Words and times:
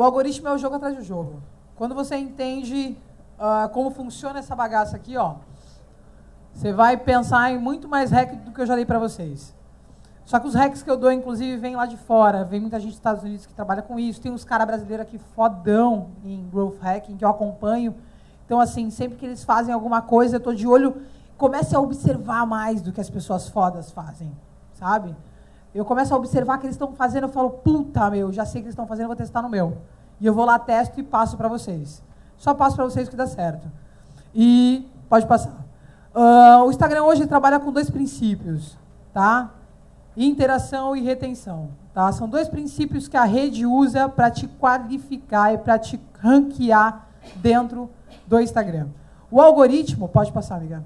O 0.00 0.02
algoritmo 0.02 0.48
é 0.48 0.52
o 0.54 0.56
jogo 0.56 0.76
atrás 0.76 0.96
do 0.96 1.04
jogo. 1.04 1.42
Quando 1.76 1.94
você 1.94 2.16
entende 2.16 2.96
uh, 3.38 3.68
como 3.68 3.90
funciona 3.90 4.38
essa 4.38 4.56
bagaça 4.56 4.96
aqui, 4.96 5.14
ó, 5.14 5.34
você 6.54 6.72
vai 6.72 6.96
pensar 6.96 7.52
em 7.52 7.58
muito 7.58 7.86
mais 7.86 8.10
hack 8.10 8.34
do 8.36 8.50
que 8.50 8.62
eu 8.62 8.64
já 8.64 8.76
dei 8.76 8.86
para 8.86 8.98
vocês. 8.98 9.54
Só 10.24 10.40
que 10.40 10.46
os 10.46 10.54
hacks 10.54 10.82
que 10.82 10.90
eu 10.90 10.96
dou, 10.96 11.12
inclusive, 11.12 11.54
vêm 11.58 11.76
lá 11.76 11.84
de 11.84 11.98
fora. 11.98 12.44
Vem 12.44 12.60
muita 12.60 12.80
gente 12.80 12.92
dos 12.92 12.96
Estados 12.96 13.22
Unidos 13.22 13.44
que 13.44 13.52
trabalha 13.52 13.82
com 13.82 13.98
isso. 13.98 14.22
Tem 14.22 14.32
uns 14.32 14.42
caras 14.42 14.66
brasileiros 14.66 15.06
aqui 15.06 15.18
fodão 15.18 16.12
em 16.24 16.48
growth 16.48 16.78
hacking 16.80 17.18
que 17.18 17.24
eu 17.26 17.28
acompanho. 17.28 17.94
Então, 18.46 18.58
assim, 18.58 18.88
sempre 18.88 19.18
que 19.18 19.26
eles 19.26 19.44
fazem 19.44 19.74
alguma 19.74 20.00
coisa, 20.00 20.36
eu 20.36 20.38
estou 20.38 20.54
de 20.54 20.66
olho. 20.66 21.02
Comece 21.36 21.76
a 21.76 21.78
observar 21.78 22.46
mais 22.46 22.80
do 22.80 22.90
que 22.90 23.02
as 23.02 23.10
pessoas 23.10 23.50
fodas 23.50 23.90
fazem, 23.90 24.32
sabe? 24.72 25.14
Eu 25.74 25.84
começo 25.84 26.12
a 26.12 26.16
observar 26.16 26.58
que 26.58 26.66
eles 26.66 26.74
estão 26.74 26.92
fazendo, 26.92 27.24
eu 27.24 27.28
falo, 27.28 27.50
puta, 27.50 28.10
meu, 28.10 28.32
já 28.32 28.44
sei 28.44 28.60
o 28.60 28.62
que 28.62 28.66
eles 28.66 28.72
estão 28.72 28.86
fazendo, 28.86 29.06
vou 29.06 29.16
testar 29.16 29.42
no 29.42 29.48
meu. 29.48 29.76
E 30.20 30.26
eu 30.26 30.34
vou 30.34 30.44
lá, 30.44 30.58
testo 30.58 30.98
e 30.98 31.02
passo 31.02 31.36
para 31.36 31.48
vocês. 31.48 32.02
Só 32.36 32.54
passo 32.54 32.76
para 32.76 32.84
vocês 32.84 33.08
que 33.08 33.16
dá 33.16 33.26
certo. 33.26 33.70
E 34.34 34.88
pode 35.08 35.26
passar. 35.26 35.64
Uh, 36.14 36.64
o 36.64 36.70
Instagram 36.70 37.04
hoje 37.04 37.26
trabalha 37.26 37.60
com 37.60 37.72
dois 37.72 37.88
princípios, 37.88 38.76
tá? 39.12 39.50
interação 40.16 40.96
e 40.96 41.00
retenção. 41.00 41.70
Tá? 41.94 42.10
São 42.12 42.28
dois 42.28 42.48
princípios 42.48 43.08
que 43.08 43.16
a 43.16 43.24
rede 43.24 43.66
usa 43.66 44.08
para 44.08 44.30
te 44.30 44.46
qualificar 44.46 45.52
e 45.54 45.58
para 45.58 45.78
te 45.78 46.00
ranquear 46.18 47.06
dentro 47.36 47.90
do 48.26 48.40
Instagram. 48.40 48.88
O 49.30 49.40
algoritmo, 49.40 50.08
pode 50.08 50.32
passar, 50.32 50.56
amiga. 50.56 50.82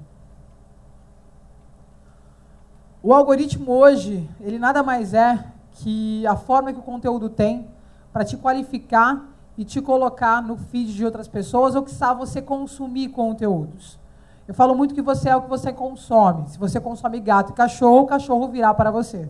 O 3.07 3.13
algoritmo 3.13 3.71
hoje, 3.71 4.27
ele 4.41 4.57
nada 4.57 4.81
mais 4.81 5.13
é 5.13 5.45
que 5.73 6.25
a 6.25 6.35
forma 6.35 6.73
que 6.73 6.79
o 6.79 6.81
conteúdo 6.81 7.29
tem 7.29 7.67
para 8.11 8.25
te 8.25 8.35
qualificar 8.35 9.25
e 9.55 9.63
te 9.63 9.79
colocar 9.79 10.41
no 10.41 10.57
feed 10.57 10.91
de 10.91 11.05
outras 11.05 11.27
pessoas 11.27 11.75
ou 11.75 11.83
que 11.83 11.91
sabe 11.91 12.21
você 12.21 12.41
consumir 12.41 13.09
conteúdos. 13.09 13.99
Eu 14.47 14.55
falo 14.55 14.73
muito 14.73 14.95
que 14.95 15.03
você 15.03 15.29
é 15.29 15.35
o 15.35 15.43
que 15.43 15.47
você 15.47 15.71
consome. 15.71 16.49
Se 16.49 16.57
você 16.57 16.79
consome 16.79 17.19
gato 17.19 17.51
e 17.51 17.53
cachorro, 17.53 17.99
o 17.99 18.05
cachorro 18.07 18.47
virá 18.47 18.73
para 18.73 18.89
você. 18.89 19.29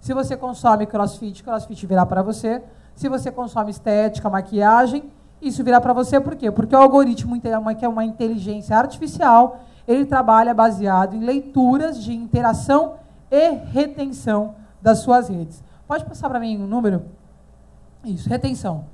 Se 0.00 0.12
você 0.12 0.36
consome 0.36 0.84
crossfit, 0.84 1.42
crossfit 1.42 1.86
virá 1.86 2.04
para 2.04 2.20
você. 2.20 2.62
Se 2.94 3.08
você 3.08 3.30
consome 3.30 3.70
estética, 3.70 4.28
maquiagem, 4.28 5.02
isso 5.40 5.64
virá 5.64 5.80
para 5.80 5.94
você. 5.94 6.20
Por 6.20 6.36
quê? 6.36 6.50
Porque 6.50 6.76
o 6.76 6.78
algoritmo, 6.78 7.40
que 7.40 7.48
é 7.86 7.88
uma 7.88 8.04
inteligência 8.04 8.76
artificial, 8.76 9.60
ele 9.88 10.04
trabalha 10.04 10.52
baseado 10.52 11.16
em 11.16 11.20
leituras 11.20 12.04
de 12.04 12.12
interação 12.12 13.02
e 13.34 13.54
retenção 13.72 14.54
das 14.80 14.98
suas 14.98 15.28
redes. 15.28 15.62
Pode 15.88 16.04
passar 16.04 16.28
para 16.28 16.38
mim 16.38 16.56
um 16.56 16.66
número? 16.66 17.02
Isso, 18.04 18.28
retenção. 18.28 18.86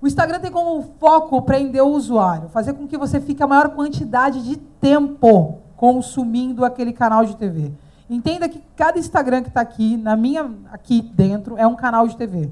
O 0.00 0.06
Instagram 0.06 0.40
tem 0.40 0.50
como 0.50 0.82
foco 0.98 1.42
prender 1.42 1.82
o 1.82 1.88
usuário, 1.88 2.48
fazer 2.48 2.72
com 2.74 2.86
que 2.86 2.96
você 2.96 3.20
fique 3.20 3.42
a 3.42 3.46
maior 3.46 3.70
quantidade 3.70 4.42
de 4.42 4.56
tempo 4.56 5.58
consumindo 5.76 6.64
aquele 6.64 6.92
canal 6.92 7.24
de 7.24 7.36
TV. 7.36 7.72
Entenda 8.08 8.48
que 8.48 8.62
cada 8.76 8.98
Instagram 8.98 9.42
que 9.42 9.48
está 9.48 9.60
aqui, 9.60 9.96
na 9.96 10.16
minha 10.16 10.50
aqui 10.72 11.02
dentro, 11.02 11.58
é 11.58 11.66
um 11.66 11.74
canal 11.74 12.06
de 12.06 12.16
TV. 12.16 12.50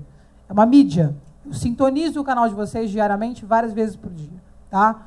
É 0.48 0.52
uma 0.52 0.66
mídia. 0.66 1.14
Eu 1.46 1.52
sintonizo 1.52 2.20
o 2.20 2.24
canal 2.24 2.48
de 2.48 2.54
vocês 2.54 2.90
diariamente, 2.90 3.44
várias 3.44 3.72
vezes 3.72 3.94
por 3.94 4.10
dia. 4.10 4.42
Tá? 4.68 5.06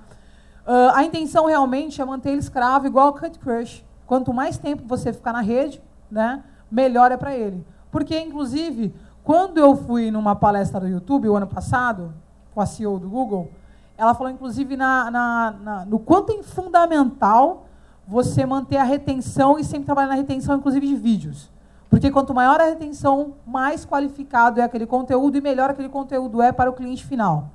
Uh, 0.65 0.93
a 0.93 1.03
intenção 1.03 1.45
realmente 1.45 2.02
é 2.02 2.05
manter 2.05 2.29
ele 2.29 2.39
escravo, 2.39 2.87
igual 2.87 3.09
o 3.09 3.13
Cut 3.13 3.37
Crush. 3.39 3.83
Quanto 4.05 4.33
mais 4.33 4.57
tempo 4.57 4.83
você 4.87 5.11
ficar 5.11 5.33
na 5.33 5.41
rede, 5.41 5.81
né, 6.09 6.44
melhor 6.72 7.11
é 7.11 7.17
para 7.17 7.36
ele. 7.36 7.66
Porque, 7.91 8.19
inclusive, 8.19 8.94
quando 9.23 9.58
eu 9.58 9.75
fui 9.75 10.11
numa 10.11 10.36
palestra 10.36 10.80
do 10.80 10.88
YouTube 10.88 11.30
o 11.30 11.36
ano 11.36 11.47
passado, 11.47 12.14
com 12.53 12.61
a 12.61 12.66
CEO 12.66 12.99
do 12.99 13.09
Google, 13.09 13.52
ela 13.97 14.14
falou, 14.14 14.31
inclusive, 14.31 14.77
na, 14.77 15.11
na, 15.11 15.55
na, 15.61 15.86
no 15.86 15.99
quanto 15.99 16.31
é 16.31 16.44
fundamental 16.44 17.66
você 18.08 18.45
manter 18.45 18.77
a 18.77 18.83
retenção 18.83 19.59
e 19.59 19.64
sempre 19.64 19.86
trabalhar 19.86 20.08
na 20.08 20.15
retenção, 20.15 20.55
inclusive, 20.55 20.87
de 20.87 20.95
vídeos. 20.95 21.52
Porque 21.89 22.11
quanto 22.11 22.33
maior 22.33 22.60
a 22.60 22.65
retenção, 22.65 23.33
mais 23.45 23.86
qualificado 23.86 24.60
é 24.60 24.64
aquele 24.64 24.86
conteúdo 24.86 25.37
e 25.37 25.42
melhor 25.42 25.70
aquele 25.70 25.89
conteúdo 25.89 26.42
é 26.42 26.52
para 26.52 26.70
o 26.70 26.73
cliente 26.73 27.05
final. 27.05 27.49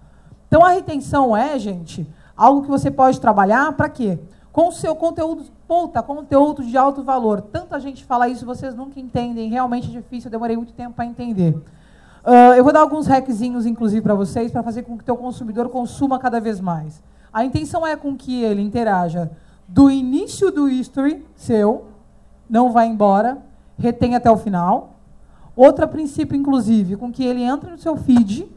Então, 0.49 0.65
a 0.65 0.71
retenção 0.71 1.37
é, 1.37 1.59
gente, 1.59 2.06
algo 2.37 2.62
que 2.62 2.69
você 2.69 2.91
pode 2.91 3.21
trabalhar 3.21 3.72
para 3.72 3.88
quê? 3.88 4.19
Com 4.52 4.68
o 4.68 4.72
seu 4.72 4.94
conteúdo, 4.94 5.44
puta, 5.66 6.02
conteúdo 6.02 6.62
de 6.62 6.76
alto 6.76 7.02
valor. 7.02 7.40
Tanta 7.40 7.80
gente 7.80 8.04
fala 8.04 8.28
isso, 8.28 8.44
vocês 8.44 8.74
nunca 8.74 9.00
entendem, 9.00 9.48
realmente 9.48 9.88
é 9.88 9.90
difícil, 9.90 10.28
eu 10.28 10.32
demorei 10.32 10.56
muito 10.56 10.74
tempo 10.74 10.94
para 10.94 11.06
entender. 11.06 11.54
Uh, 11.54 12.54
eu 12.56 12.62
vou 12.62 12.72
dar 12.72 12.80
alguns 12.80 13.06
hackzinhos, 13.06 13.64
inclusive, 13.64 14.02
para 14.02 14.14
vocês, 14.14 14.52
para 14.52 14.62
fazer 14.62 14.82
com 14.82 14.96
que 14.96 15.02
o 15.02 15.06
teu 15.06 15.16
consumidor 15.16 15.70
consuma 15.70 16.18
cada 16.18 16.38
vez 16.38 16.60
mais. 16.60 17.02
A 17.32 17.44
intenção 17.44 17.86
é 17.86 17.96
com 17.96 18.14
que 18.14 18.42
ele 18.42 18.60
interaja 18.60 19.30
do 19.66 19.90
início 19.90 20.50
do 20.50 20.69
history 20.69 21.26
seu, 21.34 21.86
não 22.48 22.70
vai 22.70 22.86
embora, 22.86 23.38
retém 23.78 24.14
até 24.14 24.30
o 24.30 24.36
final. 24.36 25.00
Outro 25.56 25.88
princípio, 25.88 26.36
inclusive, 26.36 26.96
com 26.96 27.10
que 27.10 27.24
ele 27.24 27.42
entre 27.42 27.70
no 27.70 27.78
seu 27.78 27.96
feed 27.96 28.48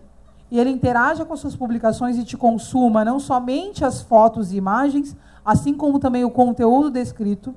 e 0.52 0.60
ele 0.60 0.70
interaja 0.70 1.26
com 1.26 1.34
as 1.34 1.40
suas 1.40 1.56
publicações 1.56 2.18
e 2.18 2.24
te 2.24 2.38
consuma 2.38 3.04
não 3.04 3.20
somente 3.20 3.84
as 3.84 4.02
fotos 4.02 4.52
e 4.52 4.58
imagens, 4.58 5.16
assim 5.44 5.74
como 5.74 6.00
também 6.00 6.24
o 6.24 6.30
conteúdo 6.30 6.90
descrito. 6.92 7.54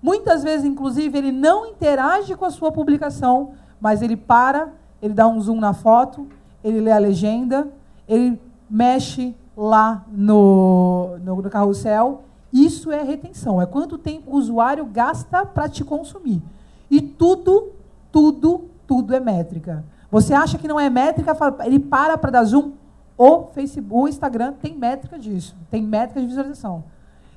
Muitas 0.00 0.44
vezes, 0.44 0.64
inclusive, 0.64 1.18
ele 1.18 1.32
não 1.32 1.66
interage 1.66 2.34
com 2.36 2.44
a 2.44 2.50
sua 2.50 2.70
publicação, 2.70 3.52
mas 3.80 4.02
ele 4.02 4.16
para 4.16 4.72
ele 5.00 5.14
dá 5.14 5.26
um 5.26 5.40
zoom 5.40 5.60
na 5.60 5.72
foto, 5.72 6.26
ele 6.62 6.80
lê 6.80 6.90
a 6.90 6.98
legenda, 6.98 7.68
ele 8.08 8.40
mexe 8.68 9.34
lá 9.56 10.04
no, 10.10 11.16
no, 11.22 11.36
no 11.36 11.50
carrossel. 11.50 12.22
Isso 12.52 12.90
é 12.90 13.02
retenção, 13.02 13.60
é 13.60 13.66
quanto 13.66 13.98
tempo 13.98 14.32
o 14.32 14.36
usuário 14.36 14.84
gasta 14.86 15.44
para 15.46 15.68
te 15.68 15.84
consumir. 15.84 16.42
E 16.90 17.00
tudo, 17.00 17.72
tudo, 18.10 18.64
tudo 18.86 19.14
é 19.14 19.20
métrica. 19.20 19.84
Você 20.10 20.32
acha 20.32 20.56
que 20.56 20.66
não 20.66 20.80
é 20.80 20.88
métrica, 20.88 21.36
ele 21.64 21.78
para 21.78 22.16
para 22.16 22.30
dar 22.30 22.44
zoom. 22.44 22.72
O 23.16 23.46
Facebook, 23.46 24.04
o 24.04 24.08
Instagram 24.08 24.52
tem 24.52 24.76
métrica 24.76 25.18
disso, 25.18 25.56
tem 25.70 25.82
métrica 25.82 26.20
de 26.20 26.26
visualização. 26.26 26.84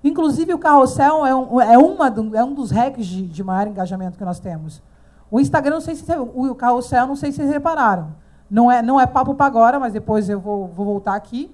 Inclusive, 0.04 0.54
o 0.54 0.60
carrossel 0.60 1.26
é 1.26 1.36
um, 1.36 1.62
é 1.62 1.78
uma 1.78 2.08
é 2.34 2.44
um 2.44 2.54
dos 2.54 2.72
hacks 2.72 3.06
de, 3.06 3.28
de 3.28 3.44
maior 3.44 3.68
engajamento 3.68 4.18
que 4.18 4.24
nós 4.24 4.40
temos. 4.40 4.82
O 5.30 5.40
Instagram, 5.40 5.76
não 5.76 5.82
sei 5.82 5.96
se 5.96 6.04
o 6.14 6.56
carrossel, 6.56 7.08
não 7.08 7.16
sei 7.16 7.32
se 7.32 7.38
vocês 7.38 7.50
repararam. 7.50 8.10
Não 8.50 8.70
é, 8.70 8.82
não 8.82 9.00
é 9.00 9.08
papo 9.08 9.34
para 9.34 9.46
agora, 9.46 9.80
mas 9.80 9.94
depois 9.94 10.28
eu 10.28 10.40
vou, 10.40 10.68
vou 10.68 10.86
voltar 10.86 11.16
aqui. 11.16 11.50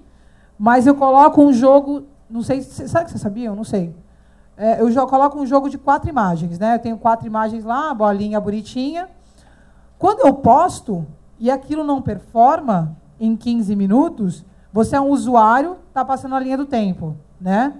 Mas 0.58 0.86
eu 0.86 0.94
coloco 0.94 1.40
um 1.40 1.52
jogo, 1.52 2.02
não 2.28 2.42
sei, 2.42 2.60
sabe 2.62 3.04
que 3.04 3.12
vocês 3.12 3.22
sabiam? 3.22 3.54
Não 3.54 3.62
sei. 3.64 3.94
É, 4.56 4.80
eu 4.80 4.90
já 4.90 5.06
coloco 5.06 5.38
um 5.38 5.46
jogo 5.46 5.70
de 5.70 5.78
quatro 5.78 6.08
imagens, 6.10 6.58
né? 6.58 6.74
Eu 6.74 6.78
tenho 6.80 6.98
quatro 6.98 7.26
imagens 7.26 7.64
lá, 7.64 7.94
bolinha 7.94 8.40
bonitinha. 8.40 9.08
Quando 9.98 10.20
eu 10.20 10.34
posto 10.34 11.06
e 11.38 11.50
aquilo 11.50 11.82
não 11.82 12.00
performa 12.00 12.96
em 13.18 13.36
15 13.36 13.74
minutos, 13.74 14.44
você 14.72 14.96
é 14.96 15.00
um 15.00 15.08
usuário, 15.08 15.76
está 15.88 16.04
passando 16.04 16.34
a 16.34 16.40
linha 16.40 16.56
do 16.56 16.66
tempo, 16.66 17.16
né? 17.40 17.74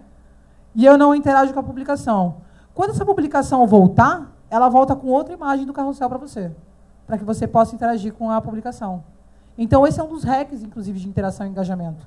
E 0.75 0.85
eu 0.85 0.99
não 0.99 1.15
interajo 1.15 1.53
com 1.53 1.61
a 1.61 1.63
publicação. 1.63 2.37
Quando 2.75 2.91
essa 2.91 3.05
publicação 3.05 3.67
voltar, 3.67 4.33
ela 4.51 4.69
volta 4.69 4.97
com 4.97 5.09
outra 5.09 5.35
imagem 5.35 5.67
do 5.67 5.73
carrossel 5.73 6.09
para 6.09 6.19
você, 6.19 6.53
para 7.07 7.19
que 7.19 7.25
você 7.25 7.47
possa 7.47 7.75
interagir 7.75 8.13
com 8.13 8.31
a 8.31 8.41
publicação. 8.41 9.05
Então, 9.57 9.87
esse 9.87 10.01
é 10.01 10.05
um 10.05 10.09
dos 10.09 10.23
hacks, 10.23 10.63
inclusive, 10.63 10.99
de 11.01 11.09
interação 11.09 11.47
e 11.47 11.51
engajamento. 11.51 12.07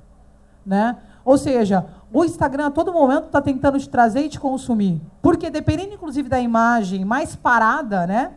Né? 0.66 0.95
Ou 1.25 1.38
seja, 1.38 1.85
o 2.11 2.23
Instagram 2.23 2.67
a 2.67 2.72
todo 2.72 2.93
momento 2.93 3.25
está 3.25 3.41
tentando 3.41 3.79
te 3.79 3.89
trazer 3.89 4.22
e 4.22 4.29
te 4.29 4.39
consumir. 4.39 5.01
Porque 5.22 5.49
dependendo, 5.49 5.93
inclusive, 5.93 6.29
da 6.29 6.39
imagem 6.39 7.03
mais 7.03 7.35
parada, 7.35 8.07
né, 8.07 8.31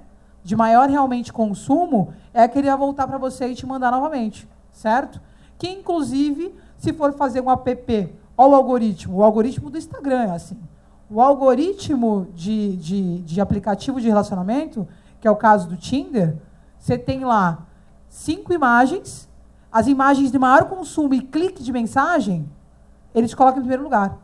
de 0.45 0.55
maior 0.55 0.89
realmente 0.91 1.33
consumo, 1.33 2.13
é 2.33 2.47
que 2.47 2.59
ele 2.59 2.69
vai 2.69 2.77
voltar 2.77 3.09
para 3.09 3.17
você 3.17 3.49
e 3.49 3.55
te 3.55 3.67
mandar 3.67 3.91
novamente. 3.91 4.47
Certo? 4.71 5.21
Que, 5.57 5.69
inclusive, 5.69 6.55
se 6.77 6.93
for 6.93 7.15
fazer 7.15 7.41
um 7.41 7.51
app, 7.51 8.15
olha 8.37 8.51
o 8.51 8.55
algoritmo. 8.55 9.17
O 9.17 9.25
algoritmo 9.25 9.71
do 9.71 9.79
Instagram 9.79 10.25
é 10.25 10.31
assim. 10.33 10.59
O 11.09 11.21
algoritmo 11.21 12.29
de, 12.35 12.77
de, 12.77 13.19
de 13.21 13.41
aplicativo 13.41 14.01
de 14.01 14.09
relacionamento, 14.09 14.87
que 15.21 15.27
é 15.27 15.31
o 15.31 15.37
caso 15.37 15.67
do 15.67 15.77
Tinder, 15.77 16.37
você 16.79 16.99
tem 16.99 17.25
lá 17.25 17.67
cinco 18.09 18.53
imagens, 18.53 19.29
as 19.73 19.87
imagens 19.87 20.31
de 20.31 20.39
maior 20.39 20.65
consumo 20.65 21.15
e 21.15 21.23
clique 21.23 21.63
de 21.63 21.73
mensagem, 21.73 22.49
eles 23.15 23.35
colocam 23.35 23.59
em 23.59 23.63
primeiro 23.63 23.83
lugar. 23.83 24.19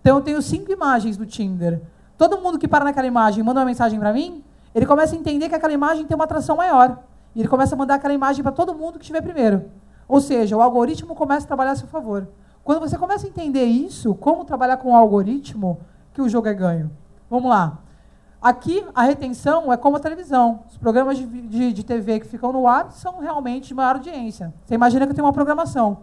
Então 0.00 0.16
eu 0.16 0.22
tenho 0.22 0.40
cinco 0.40 0.72
imagens 0.72 1.16
do 1.18 1.26
Tinder. 1.26 1.82
Todo 2.16 2.40
mundo 2.40 2.58
que 2.58 2.66
para 2.66 2.84
naquela 2.84 3.06
imagem 3.06 3.44
manda 3.44 3.60
uma 3.60 3.66
mensagem 3.66 3.98
para 3.98 4.12
mim, 4.12 4.42
ele 4.74 4.86
começa 4.86 5.14
a 5.14 5.18
entender 5.18 5.48
que 5.48 5.54
aquela 5.54 5.72
imagem 5.72 6.04
tem 6.04 6.14
uma 6.14 6.24
atração 6.24 6.56
maior. 6.56 6.98
E 7.34 7.40
ele 7.40 7.48
começa 7.48 7.74
a 7.74 7.78
mandar 7.78 7.94
aquela 7.94 8.14
imagem 8.14 8.42
para 8.42 8.52
todo 8.52 8.74
mundo 8.74 8.98
que 8.98 9.04
estiver 9.04 9.22
primeiro. 9.22 9.70
Ou 10.08 10.20
seja, 10.20 10.56
o 10.56 10.60
algoritmo 10.60 11.14
começa 11.14 11.44
a 11.44 11.48
trabalhar 11.48 11.72
a 11.72 11.76
seu 11.76 11.86
favor. 11.86 12.28
Quando 12.64 12.80
você 12.80 12.98
começa 12.98 13.26
a 13.26 13.28
entender 13.28 13.64
isso, 13.64 14.14
como 14.14 14.44
trabalhar 14.44 14.76
com 14.76 14.92
o 14.92 14.96
algoritmo, 14.96 15.80
que 16.12 16.20
o 16.20 16.28
jogo 16.28 16.48
é 16.48 16.54
ganho. 16.54 16.90
Vamos 17.28 17.48
lá. 17.48 17.78
Aqui, 18.42 18.84
a 18.94 19.02
retenção 19.02 19.72
é 19.72 19.76
como 19.76 19.96
a 19.96 20.00
televisão. 20.00 20.60
Os 20.68 20.78
programas 20.78 21.18
de, 21.18 21.26
de, 21.26 21.72
de 21.72 21.84
TV 21.84 22.20
que 22.20 22.26
ficam 22.26 22.52
no 22.52 22.66
ar 22.66 22.90
são 22.90 23.20
realmente 23.20 23.68
de 23.68 23.74
maior 23.74 23.96
audiência. 23.96 24.52
Você 24.64 24.74
imagina 24.74 25.06
que 25.06 25.12
eu 25.12 25.14
tenho 25.14 25.26
uma 25.26 25.32
programação. 25.32 25.98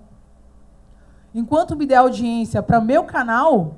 Enquanto 1.34 1.76
me 1.76 1.86
der 1.86 1.96
audiência 1.96 2.62
para 2.62 2.80
meu 2.80 3.04
canal, 3.04 3.76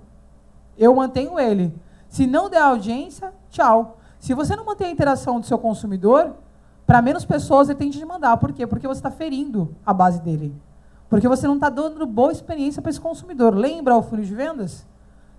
eu 0.77 0.94
mantenho 0.94 1.39
ele. 1.39 1.74
Se 2.07 2.27
não 2.27 2.50
der 2.50 2.62
audiência, 2.62 3.33
tchau. 3.50 3.97
Se 4.19 4.33
você 4.33 4.56
não 4.56 4.66
manter 4.66 4.86
a 4.86 4.89
interação 4.89 5.39
do 5.39 5.45
seu 5.45 5.57
consumidor, 5.57 6.36
para 6.86 7.01
menos 7.01 7.25
pessoas 7.25 7.69
ele 7.69 7.77
tende 7.77 7.98
de 7.98 8.06
mandar. 8.06 8.36
Por 8.38 8.51
quê? 8.51 8.68
Porque 8.68 8.88
você 8.88 9.00
está 9.00 9.10
ferindo 9.10 9.75
a 9.86 9.94
base 9.94 10.21
dele. 10.21 10.54
Porque 11.10 11.27
você 11.27 11.48
não 11.48 11.56
está 11.56 11.69
dando 11.69 12.06
boa 12.06 12.31
experiência 12.31 12.81
para 12.81 12.92
esse 12.92 13.00
consumidor. 13.00 13.56
Lembra 13.56 13.95
o 13.95 14.01
funil 14.04 14.25
de 14.25 14.36
vendas? 14.36 14.86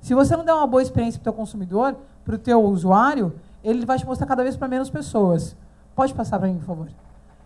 Se 0.00 0.14
você 0.14 0.36
não 0.36 0.44
der 0.44 0.54
uma 0.54 0.66
boa 0.66 0.82
experiência 0.82 1.20
para 1.20 1.30
o 1.30 1.32
teu 1.32 1.38
consumidor, 1.38 1.96
para 2.24 2.34
o 2.34 2.38
teu 2.38 2.62
usuário, 2.64 3.34
ele 3.62 3.84
vai 3.84 3.98
te 3.98 4.06
mostrar 4.06 4.26
cada 4.26 4.42
vez 4.42 4.56
para 4.56 4.66
menos 4.66 4.88
pessoas. 4.88 5.56
Pode 5.94 6.14
passar 6.14 6.38
para 6.38 6.48
mim, 6.48 6.58
por 6.58 6.66
favor. 6.66 6.88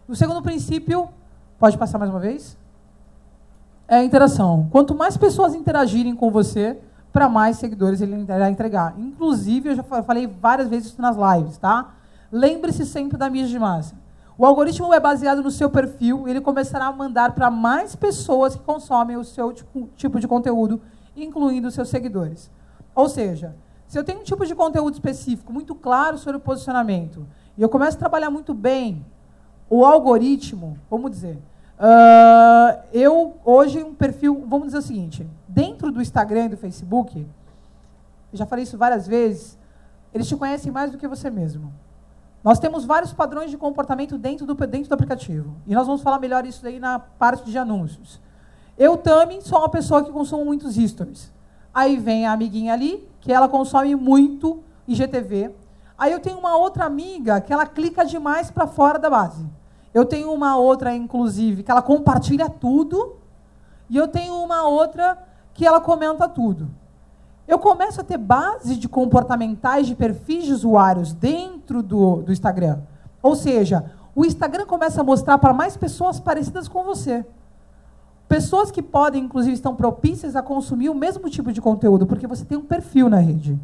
O 0.06 0.14
segundo 0.14 0.40
princípio, 0.40 1.08
pode 1.58 1.76
passar 1.76 1.98
mais 1.98 2.10
uma 2.10 2.20
vez? 2.20 2.56
É 3.88 3.96
a 3.96 4.04
interação. 4.04 4.68
Quanto 4.70 4.94
mais 4.94 5.16
pessoas 5.16 5.54
interagirem 5.54 6.14
com 6.14 6.30
você, 6.30 6.78
para 7.14 7.28
mais 7.28 7.58
seguidores 7.58 8.00
ele 8.00 8.22
irá 8.22 8.50
entregar. 8.50 8.96
Inclusive, 8.98 9.68
eu 9.68 9.76
já 9.76 9.84
falei 9.84 10.26
várias 10.26 10.68
vezes 10.68 10.88
isso 10.88 11.00
nas 11.00 11.16
lives, 11.16 11.56
tá? 11.56 11.94
Lembre-se 12.30 12.84
sempre 12.84 13.16
da 13.16 13.30
mídia 13.30 13.46
de 13.46 13.58
massa. 13.58 13.94
O 14.36 14.44
algoritmo 14.44 14.92
é 14.92 14.98
baseado 14.98 15.40
no 15.40 15.50
seu 15.52 15.70
perfil 15.70 16.26
ele 16.26 16.40
começará 16.40 16.86
a 16.86 16.92
mandar 16.92 17.32
para 17.32 17.52
mais 17.52 17.94
pessoas 17.94 18.56
que 18.56 18.62
consomem 18.64 19.16
o 19.16 19.22
seu 19.22 19.52
tipo 19.94 20.18
de 20.18 20.26
conteúdo, 20.26 20.80
incluindo 21.16 21.68
os 21.68 21.74
seus 21.74 21.88
seguidores. 21.88 22.50
Ou 22.96 23.08
seja, 23.08 23.54
se 23.86 23.96
eu 23.96 24.02
tenho 24.02 24.18
um 24.18 24.24
tipo 24.24 24.44
de 24.44 24.52
conteúdo 24.52 24.94
específico 24.94 25.52
muito 25.52 25.72
claro 25.72 26.18
sobre 26.18 26.38
o 26.38 26.40
posicionamento 26.40 27.24
e 27.56 27.62
eu 27.62 27.68
começo 27.68 27.96
a 27.96 28.00
trabalhar 28.00 28.28
muito 28.28 28.52
bem 28.52 29.06
o 29.70 29.84
algoritmo, 29.84 30.76
vamos 30.90 31.12
dizer, 31.12 31.38
uh, 31.84 32.82
eu 32.92 33.36
hoje 33.44 33.82
um 33.82 33.94
perfil, 33.94 34.44
vamos 34.48 34.66
dizer 34.68 34.78
o 34.78 34.82
seguinte, 34.82 35.28
dentro 35.46 35.92
do 35.92 36.00
Instagram 36.00 36.46
e 36.46 36.48
do 36.50 36.56
Facebook, 36.56 37.26
já 38.32 38.46
falei 38.46 38.64
isso 38.64 38.78
várias 38.78 39.06
vezes, 39.06 39.58
eles 40.12 40.26
te 40.26 40.36
conhecem 40.36 40.72
mais 40.72 40.90
do 40.90 40.98
que 40.98 41.06
você 41.06 41.30
mesmo. 41.30 41.72
Nós 42.42 42.58
temos 42.58 42.84
vários 42.84 43.12
padrões 43.12 43.50
de 43.50 43.56
comportamento 43.56 44.18
dentro 44.18 44.44
do, 44.44 44.54
dentro 44.54 44.88
do 44.88 44.92
aplicativo. 44.92 45.54
E 45.66 45.74
nós 45.74 45.86
vamos 45.86 46.02
falar 46.02 46.18
melhor 46.18 46.44
isso 46.44 46.62
daí 46.62 46.78
na 46.78 46.98
parte 46.98 47.50
de 47.50 47.56
anúncios. 47.56 48.20
Eu 48.76 48.98
também 48.98 49.40
sou 49.40 49.58
uma 49.58 49.68
pessoa 49.68 50.04
que 50.04 50.12
consome 50.12 50.44
muitos 50.44 50.74
stories. 50.74 51.32
Aí 51.72 51.96
vem 51.96 52.26
a 52.26 52.32
amiguinha 52.32 52.72
ali, 52.72 53.08
que 53.20 53.32
ela 53.32 53.48
consome 53.48 53.94
muito 53.94 54.62
IGTV. 54.86 55.54
Aí 55.96 56.12
eu 56.12 56.20
tenho 56.20 56.38
uma 56.38 56.56
outra 56.56 56.84
amiga 56.84 57.40
que 57.40 57.52
ela 57.52 57.66
clica 57.66 58.04
demais 58.04 58.50
para 58.50 58.66
fora 58.66 58.98
da 58.98 59.08
base. 59.08 59.46
Eu 59.94 60.04
tenho 60.04 60.32
uma 60.32 60.56
outra, 60.56 60.92
inclusive, 60.92 61.62
que 61.62 61.70
ela 61.70 61.80
compartilha 61.80 62.50
tudo. 62.50 63.14
E 63.88 63.96
eu 63.96 64.08
tenho 64.08 64.34
uma 64.34 64.66
outra 64.66 65.16
que 65.54 65.64
ela 65.64 65.80
comenta 65.80 66.28
tudo. 66.28 66.68
Eu 67.46 67.60
começo 67.60 68.00
a 68.00 68.04
ter 68.04 68.18
base 68.18 68.76
de 68.76 68.88
comportamentais 68.88 69.86
de 69.86 69.94
perfis 69.94 70.44
de 70.44 70.52
usuários 70.52 71.12
dentro 71.12 71.82
do, 71.82 72.22
do 72.22 72.32
Instagram. 72.32 72.80
Ou 73.22 73.36
seja, 73.36 73.84
o 74.16 74.24
Instagram 74.24 74.66
começa 74.66 75.00
a 75.00 75.04
mostrar 75.04 75.38
para 75.38 75.52
mais 75.52 75.76
pessoas 75.76 76.18
parecidas 76.18 76.66
com 76.66 76.82
você. 76.82 77.24
Pessoas 78.26 78.70
que 78.70 78.82
podem, 78.82 79.24
inclusive, 79.24 79.54
estão 79.54 79.76
propícias 79.76 80.34
a 80.34 80.42
consumir 80.42 80.88
o 80.88 80.94
mesmo 80.94 81.28
tipo 81.28 81.52
de 81.52 81.60
conteúdo, 81.60 82.06
porque 82.06 82.26
você 82.26 82.44
tem 82.44 82.58
um 82.58 82.64
perfil 82.64 83.08
na 83.08 83.18
rede. 83.18 83.58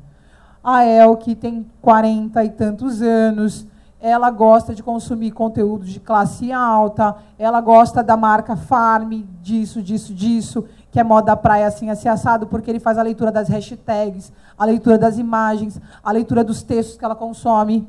A 0.62 0.84
El, 0.84 1.16
que 1.16 1.34
tem 1.34 1.66
40 1.80 2.44
e 2.44 2.50
tantos 2.50 3.00
anos, 3.00 3.66
ela 4.00 4.30
gosta 4.30 4.74
de 4.74 4.82
consumir 4.82 5.30
conteúdo 5.30 5.84
de 5.84 6.00
classe 6.00 6.50
alta, 6.50 7.16
ela 7.38 7.60
gosta 7.60 8.02
da 8.02 8.16
marca 8.16 8.56
Farm, 8.56 9.24
disso, 9.42 9.82
disso, 9.82 10.14
disso, 10.14 10.64
que 10.90 10.98
é 10.98 11.04
moda 11.04 11.36
praia 11.36 11.66
assim, 11.66 11.90
assim, 11.90 12.08
assado, 12.08 12.46
porque 12.46 12.70
ele 12.70 12.80
faz 12.80 12.96
a 12.96 13.02
leitura 13.02 13.30
das 13.30 13.48
hashtags, 13.48 14.32
a 14.58 14.64
leitura 14.64 14.96
das 14.96 15.18
imagens, 15.18 15.80
a 16.02 16.10
leitura 16.12 16.42
dos 16.42 16.62
textos 16.62 16.96
que 16.96 17.04
ela 17.04 17.14
consome. 17.14 17.86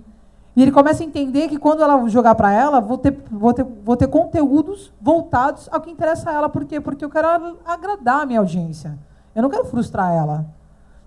E 0.53 0.61
ele 0.61 0.71
começa 0.71 1.01
a 1.01 1.05
entender 1.05 1.47
que 1.47 1.57
quando 1.57 1.81
ela 1.81 2.07
jogar 2.09 2.35
para 2.35 2.51
ela, 2.51 2.81
vou 2.81 2.97
ter, 2.97 3.17
vou, 3.31 3.53
ter, 3.53 3.63
vou 3.63 3.95
ter 3.95 4.07
conteúdos 4.07 4.91
voltados 5.01 5.69
ao 5.71 5.79
que 5.79 5.89
interessa 5.89 6.29
a 6.29 6.33
ela. 6.33 6.49
Por 6.49 6.65
quê? 6.65 6.81
Porque 6.81 7.05
eu 7.05 7.09
quero 7.09 7.57
agradar 7.65 8.23
a 8.23 8.25
minha 8.25 8.39
audiência. 8.39 8.99
Eu 9.33 9.41
não 9.41 9.49
quero 9.49 9.63
frustrar 9.63 10.11
ela. 10.11 10.45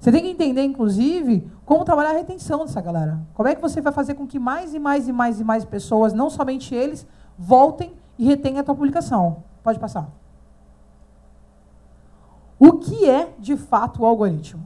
Você 0.04 0.12
tem 0.12 0.22
que 0.22 0.28
entender, 0.28 0.62
inclusive, 0.62 1.50
como 1.64 1.82
trabalhar 1.82 2.10
a 2.10 2.18
retenção 2.18 2.66
dessa 2.66 2.78
galera. 2.78 3.22
Como 3.32 3.48
é 3.48 3.54
que 3.54 3.62
você 3.62 3.80
vai 3.80 3.90
fazer 3.90 4.12
com 4.12 4.26
que 4.26 4.38
mais 4.38 4.74
e 4.74 4.78
mais 4.78 5.08
e 5.08 5.12
mais 5.12 5.40
e 5.40 5.44
mais 5.44 5.64
pessoas, 5.64 6.12
não 6.12 6.28
somente 6.28 6.74
eles, 6.74 7.06
voltem 7.38 7.90
e 8.18 8.26
retenham 8.26 8.60
a 8.60 8.62
tua 8.62 8.74
publicação. 8.74 9.42
Pode 9.62 9.78
passar. 9.78 10.10
O 12.58 12.72
que 12.74 13.08
é, 13.08 13.32
de 13.38 13.56
fato, 13.56 14.02
o 14.02 14.04
algoritmo? 14.04 14.62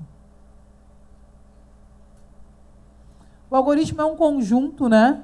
O 3.49 3.55
algoritmo 3.55 4.03
é 4.03 4.05
um 4.05 4.17
conjunto, 4.17 4.89
né, 4.89 5.23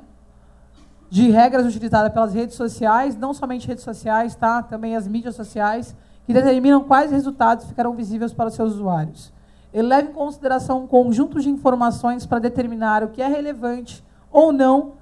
de 1.11 1.29
regras 1.29 1.67
utilizadas 1.67 2.13
pelas 2.13 2.33
redes 2.33 2.55
sociais, 2.55 3.17
não 3.17 3.35
somente 3.35 3.67
redes 3.67 3.83
sociais, 3.83 4.37
tá? 4.37 4.63
Também 4.63 4.95
as 4.95 5.09
mídias 5.09 5.35
sociais, 5.35 5.93
que 6.25 6.33
determinam 6.33 6.85
quais 6.85 7.11
resultados 7.11 7.67
ficarão 7.67 7.95
visíveis 7.95 8.33
para 8.33 8.47
os 8.47 8.55
seus 8.55 8.75
usuários. 8.75 9.34
Ele 9.75 9.89
leva 9.89 10.09
em 10.09 10.13
consideração 10.13 10.85
um 10.85 10.87
conjunto 10.87 11.41
de 11.41 11.51
informações 11.51 12.25
para 12.25 12.39
determinar 12.39 13.03
o 13.03 13.09
que 13.09 13.21
é 13.21 13.27
relevante 13.27 14.05
ou 14.31 14.53
não, 14.53 14.93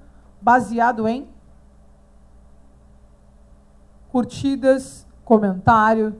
baseado 0.41 1.07
em 1.07 1.27
curtidas, 4.11 5.05
comentário, 5.23 6.15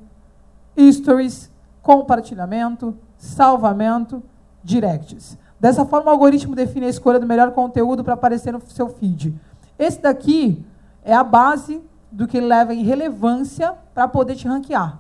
stories, 0.91 1.51
compartilhamento, 1.81 2.95
salvamento, 3.17 4.21
directs. 4.63 5.35
Dessa 5.59 5.83
forma, 5.83 6.09
o 6.09 6.13
algoritmo 6.13 6.56
define 6.56 6.85
a 6.85 6.89
escolha 6.89 7.19
do 7.19 7.25
melhor 7.25 7.51
conteúdo 7.51 8.03
para 8.03 8.13
aparecer 8.13 8.53
no 8.53 8.61
seu 8.61 8.88
feed. 8.88 9.33
Esse 9.79 9.99
daqui 9.99 10.63
é 11.03 11.13
a 11.13 11.23
base 11.23 11.81
do 12.11 12.27
que 12.27 12.38
ele 12.38 12.45
leva 12.45 12.73
em 12.73 12.83
relevância 12.83 13.73
para 13.95 14.07
poder 14.07 14.35
te 14.35 14.47
ranquear. 14.47 14.99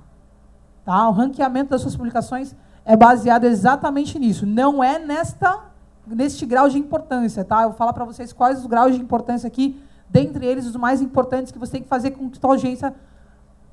Tá? 0.83 1.07
O 1.07 1.11
ranqueamento 1.11 1.69
das 1.69 1.81
suas 1.81 1.95
publicações 1.95 2.55
é 2.85 2.95
baseado 2.95 3.45
exatamente 3.45 4.19
nisso. 4.19 4.45
Não 4.45 4.83
é 4.83 4.99
nesta, 4.99 5.61
neste 6.05 6.45
grau 6.45 6.69
de 6.69 6.77
importância. 6.77 7.43
Tá? 7.43 7.63
Eu 7.63 7.69
vou 7.69 7.77
falar 7.77 7.93
para 7.93 8.05
vocês 8.05 8.33
quais 8.33 8.59
os 8.59 8.65
graus 8.65 8.95
de 8.95 9.01
importância 9.01 9.47
aqui, 9.47 9.81
dentre 10.09 10.45
eles 10.45 10.65
os 10.65 10.75
mais 10.75 11.01
importantes 11.01 11.51
que 11.51 11.59
você 11.59 11.73
tem 11.73 11.81
que 11.81 11.87
fazer 11.87 12.11
com 12.11 12.29
que 12.29 12.39
a 12.41 12.47
audiência 12.47 12.93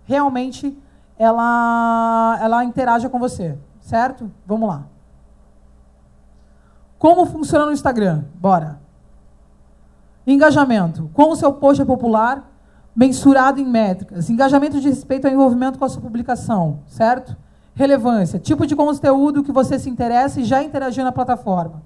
realmente 0.05 0.77
ela, 1.19 2.39
ela 2.41 2.65
interaja 2.65 3.09
com 3.09 3.19
você. 3.19 3.59
Certo? 3.81 4.31
Vamos 4.47 4.69
lá. 4.69 4.87
Como 6.99 7.25
funciona 7.27 7.67
no 7.67 7.73
Instagram? 7.73 8.25
Bora. 8.35 8.79
Engajamento. 10.27 11.11
Como 11.15 11.33
o 11.33 11.37
seu 11.37 11.53
post 11.53 11.83
é 11.83 11.85
popular, 11.85 12.49
mensurado 12.95 13.59
em 13.59 13.65
métricas. 13.65 14.29
Engajamento 14.29 14.79
de 14.81 14.89
respeito 14.89 15.27
ao 15.27 15.33
envolvimento 15.33 15.79
com 15.79 15.85
a 15.85 15.89
sua 15.89 16.03
publicação, 16.03 16.81
certo? 16.87 17.37
Relevância. 17.75 18.39
Tipo 18.39 18.67
de 18.67 18.77
conteúdo 18.77 19.43
que 19.43 19.53
você 19.53 19.79
se 19.79 19.89
interessa 19.89 20.41
e 20.41 20.45
já 20.45 20.63
interagiu 20.63 21.05
na 21.05 21.13
plataforma. 21.13 21.83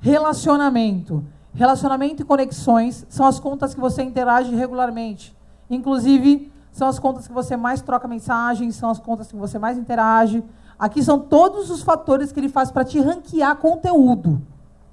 Relacionamento. 0.00 1.24
Relacionamento 1.54 2.22
e 2.22 2.24
conexões 2.24 3.06
são 3.08 3.26
as 3.26 3.40
contas 3.40 3.74
que 3.74 3.80
você 3.80 4.02
interage 4.02 4.54
regularmente. 4.54 5.34
Inclusive, 5.70 6.52
são 6.70 6.86
as 6.86 6.98
contas 6.98 7.26
que 7.26 7.32
você 7.32 7.56
mais 7.56 7.80
troca 7.80 8.06
mensagens, 8.06 8.76
são 8.76 8.90
as 8.90 8.98
contas 8.98 9.28
que 9.28 9.36
você 9.36 9.58
mais 9.58 9.78
interage. 9.78 10.44
Aqui 10.78 11.02
são 11.02 11.18
todos 11.18 11.70
os 11.70 11.82
fatores 11.82 12.30
que 12.30 12.38
ele 12.38 12.50
faz 12.50 12.70
para 12.70 12.84
te 12.84 13.00
ranquear 13.00 13.56
conteúdo. 13.56 14.42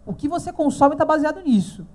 O 0.06 0.14
que 0.14 0.30
você 0.30 0.54
consome 0.54 0.94
está 0.94 1.04
baseado 1.04 1.42
nisso. 1.42 1.86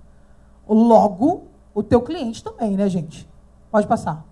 Logo, 0.67 1.47
o 1.73 1.81
teu 1.81 2.01
cliente 2.01 2.43
também, 2.43 2.77
né, 2.77 2.87
gente? 2.87 3.27
Pode 3.71 3.87
passar. 3.87 4.23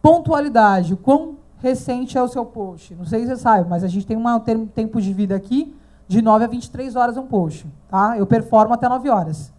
Pontualidade. 0.00 0.94
O 0.94 0.96
quão 0.96 1.36
recente 1.62 2.18
é 2.18 2.22
o 2.22 2.26
seu 2.26 2.44
post? 2.44 2.92
Não 2.96 3.06
sei 3.06 3.20
se 3.20 3.28
você 3.28 3.36
sabe, 3.36 3.68
mas 3.70 3.84
a 3.84 3.88
gente 3.88 4.04
tem 4.04 4.16
um 4.16 4.66
tempo 4.66 5.00
de 5.00 5.12
vida 5.12 5.36
aqui 5.36 5.74
de 6.08 6.20
9 6.20 6.44
a 6.44 6.48
23 6.48 6.96
horas 6.96 7.16
um 7.16 7.26
post. 7.26 7.66
Tá? 7.88 8.18
Eu 8.18 8.26
performo 8.26 8.74
até 8.74 8.88
9 8.88 9.08
horas. 9.08 9.52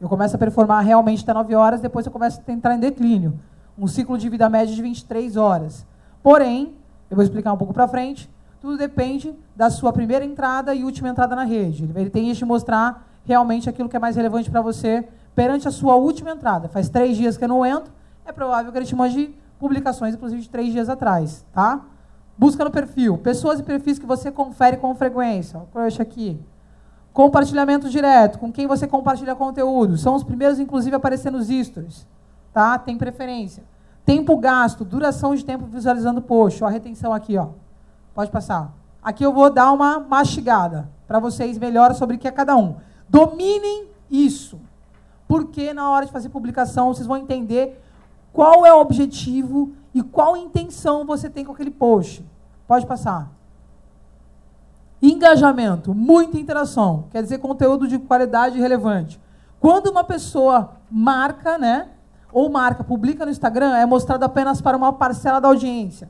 Eu 0.00 0.08
começo 0.08 0.34
a 0.34 0.38
performar 0.38 0.82
realmente 0.82 1.22
até 1.22 1.34
9 1.34 1.54
horas, 1.54 1.80
depois 1.82 2.06
eu 2.06 2.10
começo 2.10 2.40
a 2.44 2.52
entrar 2.52 2.74
em 2.74 2.80
declínio. 2.80 3.38
Um 3.78 3.86
ciclo 3.86 4.16
de 4.16 4.28
vida 4.30 4.48
médio 4.48 4.74
de 4.74 4.80
23 4.80 5.36
horas. 5.36 5.86
Porém, 6.22 6.74
eu 7.10 7.14
vou 7.14 7.22
explicar 7.22 7.52
um 7.52 7.58
pouco 7.58 7.74
para 7.74 7.86
frente, 7.86 8.30
tudo 8.58 8.78
depende 8.78 9.34
da 9.54 9.68
sua 9.68 9.92
primeira 9.92 10.24
entrada 10.24 10.74
e 10.74 10.82
última 10.82 11.10
entrada 11.10 11.36
na 11.36 11.44
rede. 11.44 11.90
Ele 11.94 12.08
tem 12.08 12.32
te 12.32 12.44
mostrar 12.44 13.06
realmente 13.24 13.68
aquilo 13.68 13.88
que 13.88 13.96
é 13.96 14.00
mais 14.00 14.16
relevante 14.16 14.50
para 14.50 14.62
você 14.62 15.06
perante 15.34 15.68
a 15.68 15.70
sua 15.70 15.94
última 15.96 16.30
entrada. 16.30 16.68
Faz 16.68 16.88
três 16.88 17.18
dias 17.18 17.36
que 17.36 17.44
eu 17.44 17.48
não 17.48 17.64
entro, 17.64 17.92
é 18.24 18.32
provável 18.32 18.72
que 18.72 18.78
ele 18.78 18.86
te 18.86 18.96
mande 18.96 19.34
publicações, 19.60 20.14
inclusive 20.14 20.42
de 20.42 20.48
três 20.48 20.72
dias 20.72 20.88
atrás. 20.88 21.44
Tá? 21.52 21.82
Busca 22.36 22.64
no 22.64 22.70
perfil. 22.70 23.18
Pessoas 23.18 23.60
e 23.60 23.62
perfis 23.62 23.98
que 23.98 24.06
você 24.06 24.32
confere 24.32 24.78
com 24.78 24.94
frequência. 24.94 25.60
Crush 25.72 26.00
aqui. 26.00 26.40
Compartilhamento 27.12 27.90
direto, 27.90 28.38
com 28.38 28.50
quem 28.50 28.66
você 28.66 28.86
compartilha 28.86 29.34
conteúdo. 29.36 29.98
São 29.98 30.14
os 30.14 30.24
primeiros, 30.24 30.58
inclusive, 30.58 30.94
a 30.94 30.96
aparecer 30.96 31.30
nos 31.30 31.48
stories. 31.48 32.06
Tá? 32.52 32.78
Tem 32.78 32.96
preferência. 32.96 33.62
Tempo 34.06 34.36
gasto, 34.38 34.84
duração 34.84 35.34
de 35.34 35.44
tempo 35.44 35.66
visualizando 35.66 36.22
post. 36.22 36.64
Ó, 36.64 36.66
a 36.66 36.70
retenção 36.70 37.12
aqui, 37.12 37.36
ó. 37.36 37.48
Pode 38.14 38.30
passar. 38.30 38.72
Aqui 39.02 39.24
eu 39.24 39.32
vou 39.32 39.50
dar 39.50 39.70
uma 39.72 40.00
mastigada 40.00 40.88
para 41.06 41.18
vocês 41.18 41.58
melhor 41.58 41.94
sobre 41.94 42.16
o 42.16 42.18
que 42.18 42.26
é 42.26 42.30
cada 42.30 42.56
um. 42.56 42.76
Dominem 43.08 43.88
isso. 44.10 44.58
Porque 45.28 45.72
na 45.74 45.90
hora 45.90 46.06
de 46.06 46.12
fazer 46.12 46.28
publicação, 46.28 46.92
vocês 46.92 47.06
vão 47.06 47.16
entender 47.16 47.80
qual 48.32 48.64
é 48.64 48.72
o 48.72 48.80
objetivo 48.80 49.72
e 49.94 50.02
qual 50.02 50.36
intenção 50.36 51.04
você 51.04 51.28
tem 51.28 51.44
com 51.44 51.52
aquele 51.52 51.70
post. 51.70 52.24
Pode 52.66 52.86
passar. 52.86 53.30
Engajamento, 55.02 55.94
muita 55.94 56.38
interação, 56.38 57.04
quer 57.10 57.22
dizer 57.22 57.38
conteúdo 57.38 57.88
de 57.88 57.98
qualidade 57.98 58.58
e 58.58 58.60
relevante. 58.60 59.20
Quando 59.58 59.88
uma 59.88 60.04
pessoa 60.04 60.76
marca, 60.90 61.56
né, 61.58 61.88
ou 62.32 62.48
marca, 62.50 62.84
publica 62.84 63.24
no 63.24 63.30
Instagram, 63.30 63.76
é 63.76 63.86
mostrado 63.86 64.24
apenas 64.24 64.60
para 64.60 64.76
uma 64.76 64.92
parcela 64.92 65.40
da 65.40 65.48
audiência. 65.48 66.08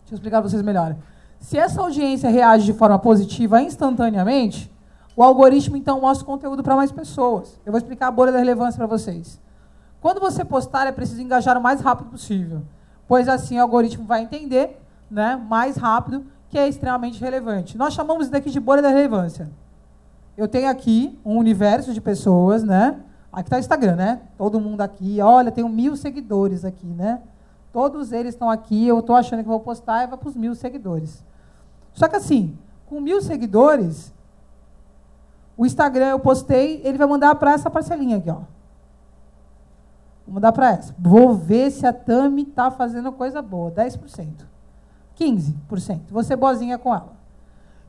Deixa 0.00 0.14
eu 0.14 0.16
explicar 0.16 0.40
para 0.40 0.50
vocês 0.50 0.62
melhor. 0.62 0.96
Se 1.38 1.56
essa 1.56 1.80
audiência 1.80 2.28
reage 2.28 2.66
de 2.66 2.72
forma 2.72 2.98
positiva 2.98 3.60
instantaneamente, 3.62 4.70
o 5.16 5.22
algoritmo 5.22 5.76
então 5.76 6.00
mostra 6.00 6.24
o 6.24 6.26
conteúdo 6.26 6.62
para 6.62 6.76
mais 6.76 6.92
pessoas. 6.92 7.60
Eu 7.64 7.72
vou 7.72 7.78
explicar 7.78 8.08
a 8.08 8.10
bolha 8.10 8.32
da 8.32 8.38
relevância 8.38 8.78
para 8.78 8.86
vocês. 8.86 9.40
Quando 10.02 10.20
você 10.20 10.44
postar, 10.44 10.88
é 10.88 10.92
preciso 10.92 11.22
engajar 11.22 11.56
o 11.56 11.62
mais 11.62 11.80
rápido 11.80 12.10
possível, 12.10 12.62
pois 13.06 13.28
assim 13.28 13.56
o 13.56 13.62
algoritmo 13.62 14.04
vai 14.04 14.22
entender 14.22 14.82
né, 15.08 15.36
mais 15.48 15.76
rápido 15.76 16.26
que 16.50 16.58
é 16.58 16.68
extremamente 16.68 17.20
relevante. 17.20 17.78
Nós 17.78 17.94
chamamos 17.94 18.24
isso 18.24 18.32
daqui 18.32 18.50
de 18.50 18.58
bolha 18.58 18.82
da 18.82 18.88
relevância. 18.88 19.48
Eu 20.36 20.48
tenho 20.48 20.68
aqui 20.68 21.16
um 21.24 21.38
universo 21.38 21.94
de 21.94 22.00
pessoas, 22.00 22.64
né? 22.64 22.98
Aqui 23.32 23.46
está 23.46 23.56
o 23.56 23.60
Instagram, 23.60 23.94
né? 23.94 24.20
Todo 24.36 24.60
mundo 24.60 24.80
aqui, 24.80 25.20
olha, 25.20 25.52
tenho 25.52 25.68
mil 25.68 25.96
seguidores 25.96 26.64
aqui, 26.64 26.86
né? 26.86 27.22
Todos 27.72 28.10
eles 28.10 28.34
estão 28.34 28.50
aqui, 28.50 28.86
eu 28.88 28.98
estou 28.98 29.14
achando 29.14 29.42
que 29.42 29.48
vou 29.48 29.60
postar 29.60 30.02
e 30.02 30.08
vai 30.08 30.18
para 30.18 30.28
os 30.28 30.34
mil 30.34 30.54
seguidores. 30.56 31.24
Só 31.92 32.08
que 32.08 32.16
assim, 32.16 32.58
com 32.86 33.00
mil 33.00 33.22
seguidores, 33.22 34.12
o 35.56 35.64
Instagram 35.64 36.08
eu 36.08 36.18
postei, 36.18 36.80
ele 36.84 36.98
vai 36.98 37.06
mandar 37.06 37.36
para 37.36 37.52
essa 37.52 37.70
parcelinha 37.70 38.16
aqui, 38.16 38.28
ó. 38.28 38.40
Vou 40.32 40.36
mandar 40.36 40.52
para 40.52 40.70
essa. 40.70 40.94
Vou 40.98 41.34
ver 41.34 41.70
se 41.70 41.86
a 41.86 41.92
Tami 41.92 42.44
está 42.44 42.70
fazendo 42.70 43.12
coisa 43.12 43.42
boa. 43.42 43.70
10%. 43.70 44.46
15%. 45.14 46.00
Vou 46.10 46.24
ser 46.24 46.36
boazinha 46.36 46.78
com 46.78 46.94
ela. 46.94 47.12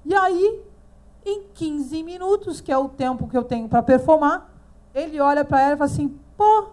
E 0.03 0.13
aí, 0.13 0.61
em 1.25 1.43
15 1.53 2.03
minutos, 2.03 2.59
que 2.59 2.69
é 2.69 2.77
o 2.77 2.89
tempo 2.89 3.29
que 3.29 3.37
eu 3.37 3.45
tenho 3.45 3.69
para 3.69 3.81
performar, 3.81 4.49
ele 4.93 5.21
olha 5.21 5.45
para 5.45 5.61
ela 5.61 5.73
e 5.75 5.77
fala 5.77 5.89
assim: 5.89 6.19
pô, 6.35 6.65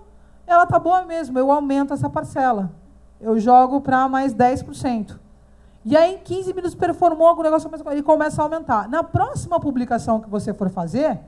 ela 0.44 0.66
tá 0.66 0.76
boa 0.76 1.04
mesmo, 1.04 1.38
eu 1.38 1.52
aumento 1.52 1.94
essa 1.94 2.10
parcela. 2.10 2.72
Eu 3.20 3.38
jogo 3.38 3.80
para 3.80 4.08
mais 4.08 4.34
10%. 4.34 5.16
E 5.84 5.96
aí, 5.96 6.16
em 6.16 6.18
15 6.18 6.52
minutos, 6.52 6.74
performou 6.74 7.28
algum 7.28 7.42
negócio, 7.42 7.70
ele 7.92 8.02
começa 8.02 8.42
a 8.42 8.44
aumentar. 8.44 8.88
Na 8.88 9.04
próxima 9.04 9.60
publicação 9.60 10.18
que 10.18 10.28
você 10.28 10.52
for 10.52 10.68
fazer, 10.68 11.20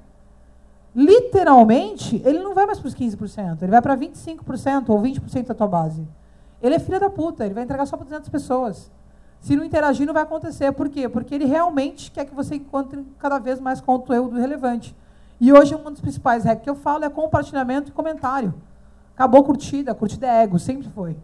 literalmente, 0.94 2.20
ele 2.24 2.38
não 2.40 2.54
vai 2.54 2.66
mais 2.66 2.78
para 2.78 2.88
os 2.88 2.94
15%, 2.94 3.62
ele 3.62 3.70
vai 3.70 3.82
para 3.82 3.96
25% 3.96 4.88
ou 4.88 5.00
20% 5.00 5.46
da 5.46 5.54
tua 5.54 5.66
base. 5.66 6.06
Ele 6.62 6.74
é 6.74 6.78
filho 6.78 7.00
da 7.00 7.10
puta, 7.10 7.44
ele 7.44 7.54
vai 7.54 7.64
entregar 7.64 7.86
só 7.86 7.96
para 7.96 8.04
200 8.04 8.28
pessoas. 8.28 8.90
Se 9.40 9.56
não 9.56 9.64
interagir, 9.64 10.06
não 10.06 10.14
vai 10.14 10.22
acontecer. 10.22 10.70
Por 10.72 10.88
quê? 10.88 11.08
Porque 11.08 11.34
ele 11.34 11.44
realmente 11.44 12.12
quer 12.12 12.24
que 12.24 12.34
você 12.34 12.54
encontre 12.54 13.04
cada 13.18 13.40
vez 13.40 13.58
mais 13.58 13.80
conteúdo 13.80 14.38
relevante. 14.38 14.94
E 15.40 15.52
hoje, 15.52 15.74
um 15.74 15.90
dos 15.90 16.00
principais 16.00 16.44
hacks 16.44 16.62
que 16.62 16.70
eu 16.70 16.76
falo 16.76 17.04
é 17.04 17.10
compartilhamento 17.10 17.90
e 17.90 17.92
comentário. 17.92 18.54
Acabou 19.12 19.42
curtida, 19.42 19.92
curtida 19.92 20.28
é 20.28 20.44
ego, 20.44 20.58
sempre 20.60 20.88
foi. 20.90 21.16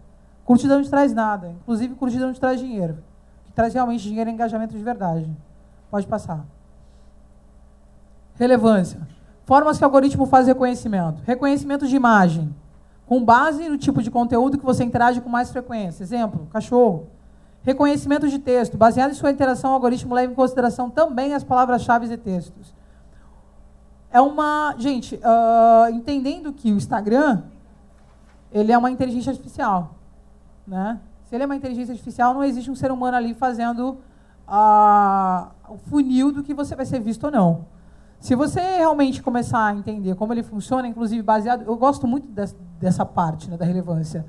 Curtida 0.45 0.75
não 0.75 0.83
te 0.83 0.91
traz 0.91 1.13
nada, 1.13 1.55
inclusive 1.63 1.95
curtida 1.95 2.27
não 2.27 2.33
te 2.33 2.41
traz 2.41 2.59
dinheiro. 2.59 2.99
Que 3.45 3.53
traz 3.53 3.73
realmente 3.73 4.03
dinheiro 4.03 4.29
é 4.29 4.33
engajamento 4.33 4.77
de 4.77 4.83
verdade. 4.83 5.31
Pode 5.89 6.07
passar. 6.07 6.45
Relevância. 8.35 9.01
Formas 9.49 9.79
que 9.79 9.83
o 9.83 9.87
algoritmo 9.87 10.27
faz 10.27 10.47
reconhecimento. 10.47 11.23
Reconhecimento 11.25 11.89
de 11.89 11.97
imagem. 11.97 12.55
Com 13.07 13.25
base 13.25 13.67
no 13.67 13.79
tipo 13.79 14.03
de 14.03 14.11
conteúdo 14.11 14.59
que 14.59 14.65
você 14.65 14.85
interage 14.85 15.23
com 15.23 15.31
mais 15.31 15.51
frequência. 15.51 16.03
Exemplo, 16.03 16.47
cachorro. 16.53 17.07
Reconhecimento 17.63 18.29
de 18.29 18.39
texto. 18.39 18.77
Baseado 18.77 19.13
em 19.13 19.15
sua 19.15 19.31
interação, 19.31 19.71
o 19.71 19.73
algoritmo 19.73 20.15
leva 20.15 20.31
em 20.31 20.35
consideração 20.35 20.91
também 20.91 21.33
as 21.33 21.43
palavras-chave 21.43 22.13
e 22.13 22.17
textos. 22.19 22.75
É 24.13 24.21
uma. 24.21 24.75
Gente, 24.77 25.15
uh, 25.15 25.95
entendendo 25.95 26.53
que 26.53 26.71
o 26.71 26.77
Instagram 26.77 27.41
ele 28.53 28.71
é 28.71 28.77
uma 28.77 28.91
inteligência 28.91 29.31
artificial. 29.31 29.95
Né? 30.67 31.01
Se 31.25 31.35
ele 31.35 31.45
é 31.45 31.47
uma 31.47 31.57
inteligência 31.57 31.93
artificial, 31.93 32.35
não 32.35 32.45
existe 32.45 32.71
um 32.71 32.77
ser 32.77 32.93
humano 32.93 33.17
ali 33.17 33.33
fazendo 33.33 33.97
uh, 34.47 35.47
o 35.71 35.79
funil 35.89 36.33
do 36.33 36.43
que 36.43 36.53
você 36.53 36.77
vai 36.77 36.85
ser 36.85 37.01
visto 37.01 37.25
ou 37.25 37.31
não. 37.31 37.78
Se 38.21 38.35
você 38.35 38.61
realmente 38.61 39.23
começar 39.23 39.67
a 39.67 39.75
entender 39.75 40.15
como 40.17 40.33
ele 40.33 40.43
funciona, 40.43 40.89
inclusive 40.89 41.23
baseado. 41.23 41.63
Eu 41.63 41.77
gosto 41.77 42.07
muito 42.07 42.29
dessa 42.81 43.07
parte 43.07 43.49
né, 43.49 43.57
da 43.57 43.65
relevância 43.65 44.27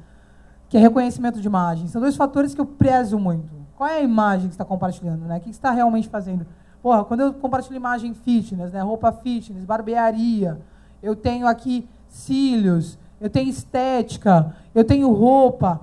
que 0.69 0.77
é 0.77 0.79
reconhecimento 0.79 1.41
de 1.41 1.47
imagem. 1.47 1.87
São 1.87 1.99
dois 1.99 2.15
fatores 2.15 2.53
que 2.53 2.61
eu 2.61 2.65
prezo 2.65 3.17
muito. 3.17 3.49
Qual 3.75 3.89
é 3.89 3.97
a 3.97 4.01
imagem 4.01 4.47
que 4.47 4.53
está 4.53 4.63
compartilhando? 4.63 5.25
Né? 5.25 5.37
O 5.37 5.41
que 5.41 5.49
está 5.49 5.71
realmente 5.71 6.07
fazendo? 6.07 6.45
Porra, 6.81 7.03
quando 7.03 7.21
eu 7.21 7.33
compartilho 7.33 7.75
imagem 7.75 8.13
fitness, 8.13 8.71
né? 8.71 8.81
roupa 8.81 9.11
fitness, 9.11 9.65
barbearia, 9.65 10.61
eu 11.01 11.15
tenho 11.15 11.47
aqui 11.47 11.89
cílios, 12.07 12.99
eu 13.19 13.29
tenho 13.29 13.49
estética, 13.49 14.55
eu 14.75 14.83
tenho 14.83 15.11
roupa. 15.11 15.81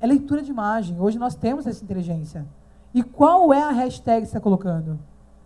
É 0.00 0.06
leitura 0.06 0.40
de 0.40 0.50
imagem. 0.50 0.96
Hoje 1.00 1.18
nós 1.18 1.34
temos 1.34 1.66
essa 1.66 1.82
inteligência. 1.82 2.46
E 2.94 3.02
qual 3.02 3.52
é 3.52 3.62
a 3.62 3.70
hashtag 3.70 4.20
que 4.20 4.26
você 4.26 4.30
está 4.30 4.40
colocando? 4.40 4.98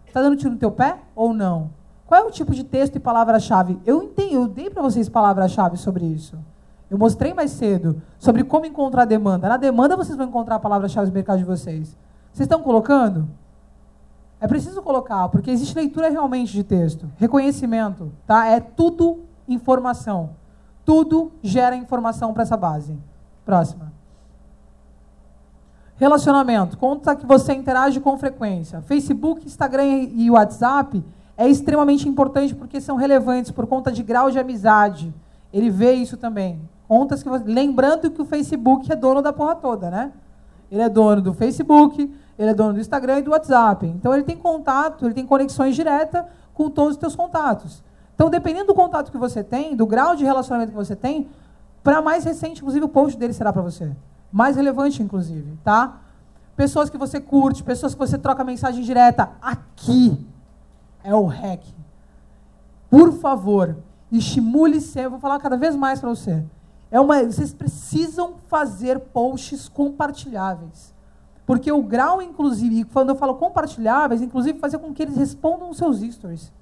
Está 0.07 0.21
dando 0.21 0.37
tiro 0.37 0.51
no 0.51 0.59
teu 0.59 0.71
pé 0.71 0.99
ou 1.17 1.33
não? 1.33 1.71
Qual 2.13 2.21
é 2.21 2.27
o 2.27 2.31
tipo 2.31 2.55
de 2.55 2.63
texto 2.63 2.97
e 2.97 3.01
palavra-chave? 3.01 3.81
Eu 3.87 4.03
entendi, 4.03 4.35
eu 4.35 4.47
dei 4.47 4.69
para 4.69 4.83
vocês 4.83 5.09
palavra-chave 5.09 5.79
sobre 5.79 6.05
isso. 6.05 6.39
Eu 6.91 6.99
mostrei 6.99 7.33
mais 7.33 7.53
cedo 7.53 8.03
sobre 8.19 8.45
como 8.45 8.67
encontrar 8.67 9.07
demanda. 9.07 9.49
Na 9.49 9.57
demanda 9.57 9.97
vocês 9.97 10.15
vão 10.15 10.27
encontrar 10.27 10.57
a 10.57 10.59
palavra-chave 10.59 11.09
do 11.09 11.15
mercado 11.15 11.39
de 11.39 11.45
vocês. 11.47 11.97
Vocês 12.31 12.45
estão 12.45 12.61
colocando? 12.61 13.27
É 14.39 14.47
preciso 14.47 14.83
colocar, 14.83 15.27
porque 15.31 15.51
existe 15.51 15.75
leitura 15.75 16.11
realmente 16.11 16.53
de 16.53 16.63
texto. 16.63 17.11
Reconhecimento, 17.17 18.13
tá? 18.27 18.47
É 18.47 18.61
tudo 18.61 19.21
informação. 19.49 20.33
Tudo 20.85 21.33
gera 21.43 21.75
informação 21.75 22.35
para 22.35 22.43
essa 22.43 22.59
base. 22.59 22.95
Próxima. 23.43 23.91
Relacionamento. 25.97 26.77
Conta 26.77 27.17
que 27.17 27.25
você 27.25 27.55
interage 27.55 28.01
com 28.01 28.19
frequência. 28.19 28.83
Facebook, 28.83 29.47
Instagram 29.47 29.87
e 29.87 30.31
WhatsApp 30.31 31.03
é 31.37 31.49
extremamente 31.49 32.09
importante 32.09 32.55
porque 32.55 32.81
são 32.81 32.97
relevantes 32.97 33.51
por 33.51 33.67
conta 33.67 33.91
de 33.91 34.03
grau 34.03 34.31
de 34.31 34.39
amizade. 34.39 35.13
Ele 35.53 35.71
vê 35.71 35.93
isso 35.93 36.17
também. 36.17 36.61
Contas 36.87 37.23
que 37.23 37.29
você... 37.29 37.45
Lembrando 37.45 38.11
que 38.11 38.21
o 38.21 38.25
Facebook 38.25 38.91
é 38.91 38.97
dono 38.97 39.23
da 39.23 39.33
porra 39.33 39.55
toda, 39.55 39.91
né? 39.91 40.13
Ele 40.71 40.83
é 40.83 40.89
dono 40.89 41.21
do 41.21 41.35
Facebook, 41.35 42.11
ele 42.39 42.51
é 42.51 42.55
dono 42.55 42.75
do 42.75 42.81
Instagram 42.81 43.19
e 43.19 43.23
do 43.23 43.31
WhatsApp. 43.31 43.87
Então 43.87 44.15
ele 44.15 44.23
tem 44.23 44.37
contato, 44.37 45.05
ele 45.05 45.15
tem 45.15 45.27
conexões 45.27 45.75
diretas 45.75 46.25
com 46.55 46.71
todos 46.71 46.95
os 46.95 47.01
seus 47.01 47.15
contatos. 47.15 47.83
Então, 48.15 48.31
dependendo 48.31 48.67
do 48.67 48.75
contato 48.75 49.11
que 49.11 49.19
você 49.19 49.43
tem, 49.43 49.75
do 49.75 49.87
grau 49.87 50.15
de 50.15 50.25
relacionamento 50.25 50.71
que 50.71 50.77
você 50.77 50.95
tem, 50.95 51.29
para 51.83 52.01
mais 52.01 52.25
recente, 52.25 52.61
inclusive, 52.61 52.85
o 52.85 52.89
post 52.89 53.19
dele 53.19 53.33
será 53.33 53.53
para 53.53 53.63
você. 53.63 53.91
Mais 54.31 54.57
relevante, 54.57 55.03
inclusive, 55.03 55.59
tá? 55.65 56.01
Pessoas 56.55 56.89
que 56.89 56.97
você 56.97 57.21
curte, 57.21 57.63
pessoas 57.63 57.95
que 57.95 57.99
você 57.99 58.17
troca 58.17 58.45
mensagem 58.45 58.83
direta. 58.83 59.31
Aqui 59.41 60.27
é 61.05 61.15
o 61.15 61.25
hack. 61.25 61.63
Por 62.91 63.13
favor, 63.13 63.77
estimule 64.11 64.81
sempre. 64.81 65.11
Vou 65.11 65.21
falar 65.21 65.39
cada 65.39 65.57
vez 65.57 65.75
mais 65.75 66.01
para 66.01 66.11
você. 66.11 66.45
É 66.91 67.01
uma, 67.01 67.25
vocês 67.25 67.55
precisam 67.55 68.35
fazer 68.49 68.99
posts 69.01 69.69
compartilháveis. 69.69 70.95
Porque 71.47 71.73
o 71.73 71.83
grau, 71.83 72.23
inclusive, 72.23 72.85
quando 72.85 73.11
eu 73.11 73.17
falo 73.17 73.35
compartilháveis, 73.35 74.23
inclusive 74.23 74.59
fazer 74.59 74.79
com 74.79 74.93
que 74.93 75.03
eles 75.03 75.17
respondam 75.17 75.71
os 75.71 75.79
seus 75.79 76.01
stories. 76.01 76.53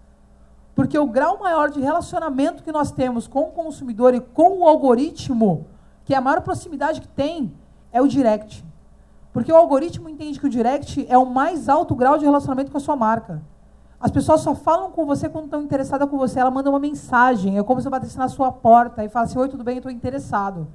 Porque 0.75 0.99
o 0.99 1.07
grau 1.07 1.39
maior 1.39 1.71
de 1.71 1.81
relacionamento 1.81 2.63
que 2.63 2.73
nós 2.73 2.91
temos 2.91 3.27
com 3.27 3.41
o 3.43 3.53
consumidor 3.53 4.15
e 4.15 4.21
com 4.21 4.61
o 4.61 4.69
algoritmo, 4.69 5.67
que 6.05 6.15
é 6.15 6.17
a 6.17 6.21
maior 6.21 6.41
proximidade 6.41 7.01
que 7.01 7.09
tem, 7.09 7.53
é 7.93 8.01
o 8.01 8.07
direct. 8.07 8.65
Porque 9.33 9.53
o 9.53 9.57
algoritmo 9.57 10.09
entende 10.09 10.41
que 10.41 10.47
o 10.47 10.51
direct 10.51 11.05
é 11.09 11.19
o 11.19 11.27
mais 11.27 11.69
alto 11.69 11.95
grau 11.95 12.17
de 12.17 12.25
relacionamento 12.25 12.71
com 12.71 12.79
a 12.79 12.81
sua 12.81 12.97
marca. 12.97 13.43
As 14.01 14.11
pessoas 14.11 14.41
só 14.41 14.55
falam 14.55 14.91
com 14.91 15.05
você 15.05 15.29
quando 15.29 15.45
estão 15.45 15.63
interessadas 15.63 16.09
com 16.09 16.17
você. 16.17 16.41
Ela 16.41 16.51
manda 16.51 16.71
uma 16.71 16.79
mensagem. 16.79 17.59
É 17.59 17.63
como 17.63 17.81
se 17.81 17.87
eu 17.87 17.91
batesse 17.91 18.17
na 18.17 18.29
sua 18.29 18.51
porta 18.51 19.05
e 19.05 19.09
fala 19.09 19.27
assim: 19.27 19.39
Oi, 19.39 19.49
tudo 19.49 19.63
bem? 19.63 19.75
Eu 19.75 19.81
estou 19.81 19.93
interessado. 19.93 20.67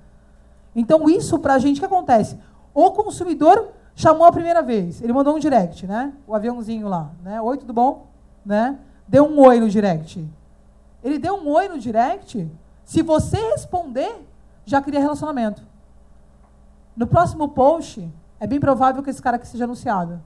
Então, 0.75 1.09
isso 1.09 1.39
para 1.39 1.55
a 1.55 1.59
gente, 1.59 1.77
o 1.77 1.79
que 1.79 1.85
acontece? 1.85 2.37
O 2.73 2.91
consumidor 2.91 3.69
chamou 3.95 4.27
a 4.27 4.31
primeira 4.31 4.61
vez. 4.61 5.01
Ele 5.01 5.13
mandou 5.13 5.35
um 5.35 5.39
direct, 5.39 5.87
né? 5.87 6.13
O 6.27 6.35
aviãozinho 6.35 6.87
lá. 6.87 7.09
Né? 7.23 7.41
Oi, 7.41 7.57
tudo 7.57 7.73
bom? 7.73 8.07
Né? 8.45 8.77
dê 9.07 9.21
um 9.21 9.39
oi 9.39 9.59
no 9.59 9.69
direct. 9.69 10.27
Ele 11.03 11.19
deu 11.19 11.35
um 11.35 11.49
oi 11.49 11.67
no 11.67 11.77
direct. 11.77 12.49
Se 12.83 13.01
você 13.01 13.37
responder, 13.51 14.25
já 14.65 14.81
cria 14.81 14.99
relacionamento. 14.99 15.61
No 16.95 17.05
próximo 17.05 17.49
post, 17.49 18.07
é 18.39 18.47
bem 18.47 18.59
provável 18.59 19.03
que 19.03 19.09
esse 19.09 19.21
cara 19.21 19.37
aqui 19.37 19.47
seja 19.47 19.65
anunciado. 19.65 20.21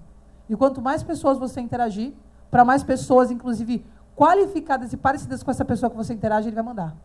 E 0.49 0.55
quanto 0.55 0.81
mais 0.81 1.03
pessoas 1.03 1.37
você 1.37 1.59
interagir, 1.59 2.13
para 2.49 2.65
mais 2.65 2.83
pessoas, 2.83 3.31
inclusive 3.31 3.85
qualificadas 4.15 4.91
e 4.91 4.97
parecidas 4.97 5.43
com 5.43 5.51
essa 5.51 5.63
pessoa 5.63 5.89
que 5.89 5.95
você 5.95 6.13
interage, 6.13 6.49
ele 6.49 6.55
vai 6.55 6.63
mandar. 6.63 6.95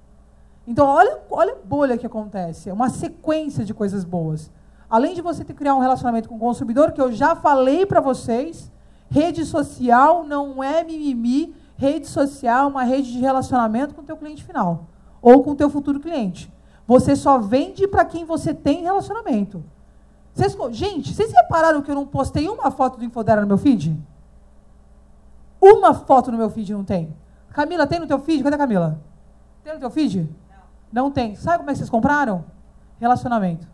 Então, 0.67 0.87
olha, 0.87 1.19
olha 1.31 1.53
a 1.53 1.67
bolha 1.67 1.99
que 1.99 2.07
acontece. 2.07 2.71
É 2.71 2.73
uma 2.73 2.89
sequência 2.89 3.65
de 3.65 3.75
coisas 3.75 4.05
boas. 4.05 4.51
Além 4.89 5.15
de 5.15 5.21
você 5.21 5.45
ter 5.45 5.55
criar 5.55 5.75
um 5.75 5.81
relacionamento 5.81 6.29
com 6.29 6.37
o 6.37 6.39
consumidor, 6.39 6.93
que 6.93 7.01
eu 7.01 7.13
já 7.13 7.37
falei 7.37 7.85
para 7.85 8.01
vocês, 8.01 8.73
rede 9.11 9.45
social 9.45 10.25
não 10.25 10.63
é 10.63 10.83
mimimi, 10.83 11.55
rede 11.77 12.07
social 12.07 12.65
é 12.65 12.67
uma 12.67 12.85
rede 12.85 13.13
de 13.13 13.19
relacionamento 13.19 13.95
com 13.95 14.03
o 14.03 14.05
teu 14.05 14.17
cliente 14.17 14.45
final 14.45 14.87
ou 15.21 15.43
com 15.43 15.53
o 15.53 15.55
teu 15.55 15.71
futuro 15.71 16.01
cliente. 16.01 16.53
Você 16.87 17.17
só 17.17 17.39
vende 17.39 17.87
para 17.89 18.05
quem 18.05 18.25
você 18.25 18.53
tem 18.53 18.83
relacionamento. 18.83 19.65
Vocês, 20.35 20.57
gente, 20.73 21.15
vocês 21.15 21.33
repararam 21.33 21.81
que 21.81 21.91
eu 21.91 21.95
não 21.95 22.07
postei 22.07 22.49
uma 22.49 22.71
foto 22.71 22.99
do 22.99 23.05
Infodera 23.05 23.41
no 23.41 23.47
meu 23.47 23.57
feed? 23.57 23.97
Uma 25.67 25.95
foto 25.95 26.31
no 26.31 26.37
meu 26.37 26.51
feed 26.51 26.75
não 26.75 26.85
tem. 26.85 27.17
Camila, 27.49 27.87
tem 27.87 27.99
no 27.99 28.07
teu 28.07 28.19
feed? 28.19 28.43
Cadê 28.43 28.55
a 28.55 28.59
Camila? 28.59 29.01
Tem 29.63 29.73
no 29.73 29.81
teu 29.81 29.89
feed? 29.89 30.29
Não. 30.93 31.05
Não 31.05 31.11
tem. 31.11 31.35
Sabe 31.37 31.59
como 31.59 31.71
é 31.71 31.73
que 31.73 31.79
vocês 31.79 31.89
compraram? 31.89 32.45
Relacionamento. 33.01 33.67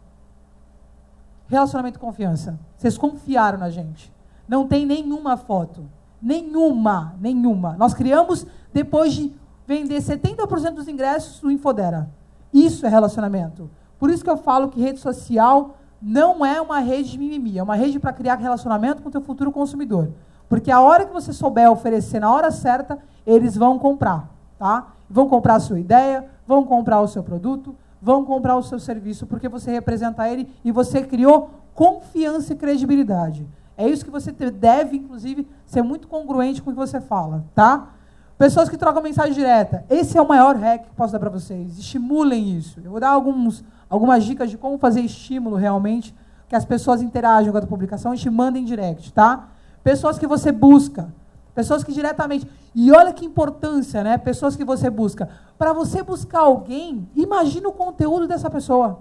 Relacionamento 1.49 1.99
e 1.99 2.00
confiança. 2.00 2.56
Vocês 2.76 2.97
confiaram 2.97 3.59
na 3.59 3.70
gente. 3.70 4.12
Não 4.47 4.68
tem 4.68 4.87
nenhuma 4.87 5.37
foto. 5.37 5.85
Nenhuma, 6.23 7.16
nenhuma. 7.20 7.75
Nós 7.76 7.92
criamos 7.92 8.47
depois 8.73 9.12
de 9.12 9.35
vender 9.66 10.00
70% 10.00 10.75
dos 10.75 10.87
ingressos 10.87 11.40
do 11.40 11.50
Infodera. 11.50 12.09
Isso 12.54 12.87
é 12.87 12.88
relacionamento. 12.88 13.68
Por 13.99 14.11
isso 14.11 14.23
que 14.23 14.30
eu 14.30 14.37
falo 14.37 14.68
que 14.68 14.80
rede 14.80 15.00
social 15.00 15.76
não 16.00 16.47
é 16.47 16.61
uma 16.61 16.78
rede 16.78 17.11
de 17.11 17.18
mimimi, 17.18 17.59
é 17.59 17.62
uma 17.64 17.75
rede 17.75 17.99
para 17.99 18.12
criar 18.12 18.37
relacionamento 18.37 19.02
com 19.02 19.09
o 19.09 19.12
teu 19.12 19.20
futuro 19.20 19.50
consumidor. 19.50 20.12
Porque 20.50 20.73
a 20.73 20.80
hora 20.80 21.07
que 21.07 21.12
você 21.12 21.33
souber 21.33 21.71
oferecer 21.71 22.19
na 22.19 22.35
hora 22.35 22.50
certa, 22.50 22.99
eles 23.25 23.57
vão 23.57 23.78
comprar, 23.78 24.28
tá? 24.59 24.88
Vão 25.09 25.28
comprar 25.28 25.54
a 25.54 25.61
sua 25.61 25.78
ideia, 25.78 26.26
vão 26.45 26.64
comprar 26.64 27.00
o 27.00 27.07
seu 27.07 27.23
produto, 27.23 27.76
vão 28.02 28.25
comprar 28.25 28.57
o 28.57 28.62
seu 28.64 28.80
serviço, 28.80 29.28
porque 29.28 29.49
você 29.49 29.71
representa 29.71 30.28
ele 30.28 30.52
e 30.64 30.73
você 30.73 31.02
criou 31.02 31.50
confiança 31.73 32.52
e 32.52 32.57
credibilidade. 32.57 33.47
É 33.78 33.88
isso 33.88 34.04
que 34.04 34.11
você 34.11 34.33
deve, 34.33 34.97
inclusive, 34.97 35.47
ser 35.64 35.83
muito 35.83 36.09
congruente 36.09 36.61
com 36.61 36.71
o 36.71 36.73
que 36.73 36.78
você 36.78 37.00
fala, 37.00 37.45
tá? 37.54 37.90
Pessoas 38.37 38.69
que 38.69 38.76
trocam 38.76 39.00
mensagem 39.00 39.33
direta. 39.33 39.85
Esse 39.88 40.19
é 40.19 40.21
o 40.21 40.26
maior 40.26 40.57
hack 40.57 40.83
que 40.83 40.95
posso 40.97 41.12
dar 41.12 41.21
para 41.21 41.30
vocês. 41.30 41.78
Estimulem 41.78 42.57
isso. 42.57 42.80
Eu 42.83 42.90
vou 42.90 42.99
dar 42.99 43.11
alguns 43.11 43.62
algumas 43.88 44.25
dicas 44.25 44.50
de 44.50 44.59
como 44.59 44.78
fazer 44.78 45.00
estímulo 45.00 45.54
realmente, 45.54 46.12
que 46.49 46.57
as 46.57 46.64
pessoas 46.64 47.02
interagem 47.02 47.52
com 47.52 47.59
a 47.59 47.62
publicação 47.62 48.12
e 48.14 48.19
te 48.19 48.28
mandem 48.28 48.64
direct, 48.64 49.12
tá? 49.12 49.49
Pessoas 49.83 50.19
que 50.19 50.27
você 50.27 50.53
busca, 50.53 51.13
pessoas 51.55 51.83
que 51.83 51.93
diretamente. 51.93 52.47
E 52.75 52.93
olha 52.93 53.13
que 53.13 53.25
importância, 53.25 54.03
né? 54.05 54.19
Pessoas 54.19 54.57
que 54.57 54.65
você 54.65 54.89
busca. 54.89 55.29
Para 55.59 55.73
você 55.73 56.03
buscar 56.03 56.41
alguém, 56.41 57.09
imagina 57.17 57.69
o 57.69 57.73
conteúdo 57.73 58.29
dessa 58.29 58.49
pessoa. 58.49 59.01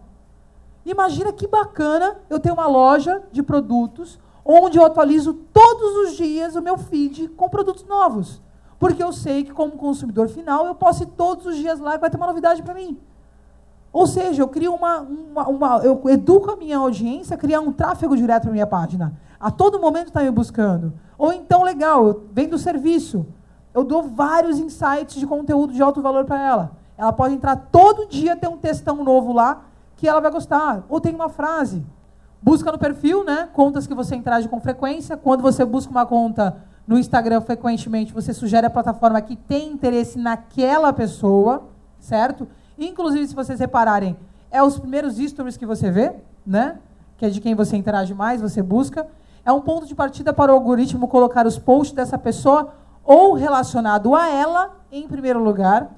Imagina 0.86 1.32
que 1.32 1.48
bacana 1.48 2.18
eu 2.30 2.40
ter 2.40 2.52
uma 2.52 2.68
loja 2.68 3.22
de 3.32 3.44
produtos 3.44 4.20
onde 4.44 4.78
eu 4.80 4.86
atualizo 4.86 5.34
todos 5.34 6.10
os 6.10 6.18
dias 6.18 6.56
o 6.56 6.62
meu 6.62 6.78
feed 6.78 7.28
com 7.30 7.50
produtos 7.50 7.86
novos. 7.86 8.42
Porque 8.80 9.04
eu 9.04 9.12
sei 9.12 9.44
que, 9.44 9.52
como 9.52 9.74
consumidor 9.74 10.30
final, 10.30 10.66
eu 10.66 10.74
posso 10.74 11.04
ir 11.04 11.08
todos 11.08 11.46
os 11.46 11.58
dias 11.58 11.80
lá 11.80 11.96
e 11.96 11.98
vai 11.98 12.10
ter 12.10 12.18
uma 12.18 12.28
novidade 12.28 12.64
para 12.64 12.74
mim. 12.74 12.98
Ou 13.92 14.08
seja, 14.08 14.42
eu 14.42 14.48
crio 14.48 14.74
uma, 14.74 15.00
uma, 15.00 15.48
uma, 15.48 15.78
eu 15.80 16.02
educo 16.10 16.52
a 16.52 16.56
minha 16.56 16.78
audiência 16.78 17.36
a 17.36 17.38
criar 17.38 17.60
um 17.60 17.74
tráfego 17.74 18.16
direto 18.16 18.44
para 18.44 18.52
minha 18.52 18.68
página. 18.68 19.14
A 19.40 19.50
todo 19.50 19.80
momento 19.80 20.08
está 20.08 20.22
me 20.22 20.32
buscando. 20.32 20.94
Ou 21.18 21.32
então, 21.32 21.64
legal, 21.64 22.24
venho 22.34 22.50
do 22.50 22.58
serviço. 22.58 23.26
Eu 23.74 23.84
dou 23.84 24.04
vários 24.04 24.60
insights 24.60 25.16
de 25.16 25.26
conteúdo 25.26 25.72
de 25.72 25.82
alto 25.82 26.02
valor 26.02 26.26
para 26.26 26.42
ela. 26.42 26.72
Ela 26.98 27.14
pode 27.14 27.36
entrar 27.36 27.56
todo 27.56 28.08
dia, 28.08 28.36
ter 28.36 28.48
um 28.48 28.58
textão 28.58 29.04
novo 29.04 29.32
lá, 29.32 29.62
que 29.96 30.08
ela 30.08 30.20
vai 30.20 30.32
gostar. 30.32 30.84
Ou 30.90 31.00
tem 31.00 31.16
uma 31.16 31.30
frase. 31.30 31.86
Busca 32.42 32.72
no 32.72 32.78
perfil, 32.78 33.24
né? 33.24 33.50
Contas 33.54 33.88
que 33.88 33.94
você 33.94 34.16
interage 34.16 34.50
com 34.50 34.60
frequência. 34.60 35.16
Quando 35.16 35.42
você 35.42 35.64
busca 35.64 35.92
uma 35.92 36.06
conta 36.06 36.58
no 36.86 36.98
Instagram 36.98 37.42
frequentemente, 37.42 38.14
você 38.14 38.34
sugere 38.34 38.66
a 38.66 38.70
plataforma 38.70 39.22
que 39.22 39.36
tem 39.36 39.72
interesse 39.72 40.18
naquela 40.18 40.92
pessoa, 40.92 41.70
certo? 42.00 42.48
Inclusive, 42.78 43.28
se 43.28 43.36
vocês 43.36 43.60
repararem, 43.60 44.18
é 44.50 44.64
os 44.64 44.80
primeiros 44.80 45.18
stories 45.18 45.56
que 45.56 45.66
você 45.66 45.92
vê, 45.92 46.16
né? 46.46 46.80
Que 47.18 47.26
é 47.26 47.30
de 47.30 47.40
quem 47.40 47.54
você 47.54 47.78
interage 47.78 48.14
mais, 48.14 48.42
você 48.42 48.62
busca. 48.64 49.06
É 49.50 49.52
um 49.52 49.62
ponto 49.62 49.88
de 49.88 49.96
partida 49.96 50.32
para 50.32 50.52
o 50.52 50.56
algoritmo 50.56 51.08
colocar 51.08 51.48
os 51.48 51.58
posts 51.58 51.96
dessa 51.96 52.20
pessoa 52.20 52.72
ou 53.04 53.34
relacionado 53.34 54.14
a 54.14 54.30
ela 54.30 54.78
em 54.92 55.08
primeiro 55.08 55.44
lugar. 55.44 55.90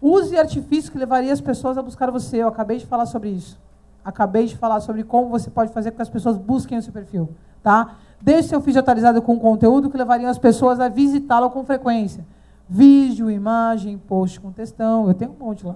Use 0.00 0.38
artifícios 0.38 0.88
que 0.88 0.98
levaria 0.98 1.32
as 1.32 1.40
pessoas 1.40 1.76
a 1.76 1.82
buscar 1.82 2.12
você. 2.12 2.36
Eu 2.36 2.46
acabei 2.46 2.78
de 2.78 2.86
falar 2.86 3.06
sobre 3.06 3.30
isso. 3.30 3.58
Acabei 4.04 4.46
de 4.46 4.56
falar 4.56 4.78
sobre 4.78 5.02
como 5.02 5.28
você 5.28 5.50
pode 5.50 5.72
fazer 5.72 5.90
com 5.90 5.96
que 5.96 6.02
as 6.02 6.08
pessoas 6.08 6.36
busquem 6.36 6.78
o 6.78 6.82
seu 6.82 6.92
perfil, 6.92 7.28
tá? 7.60 7.96
Deixe 8.20 8.50
seu 8.50 8.60
feed 8.60 8.78
atualizado 8.78 9.20
com 9.20 9.36
conteúdo 9.36 9.90
que 9.90 9.96
levaria 9.96 10.30
as 10.30 10.38
pessoas 10.38 10.78
a 10.78 10.88
visitá-lo 10.88 11.50
com 11.50 11.64
frequência. 11.64 12.24
Vídeo, 12.68 13.28
imagem, 13.28 13.98
post 13.98 14.38
com 14.38 14.52
textão. 14.52 15.08
Eu 15.08 15.14
tenho 15.14 15.32
um 15.32 15.44
monte 15.44 15.66
lá. 15.66 15.74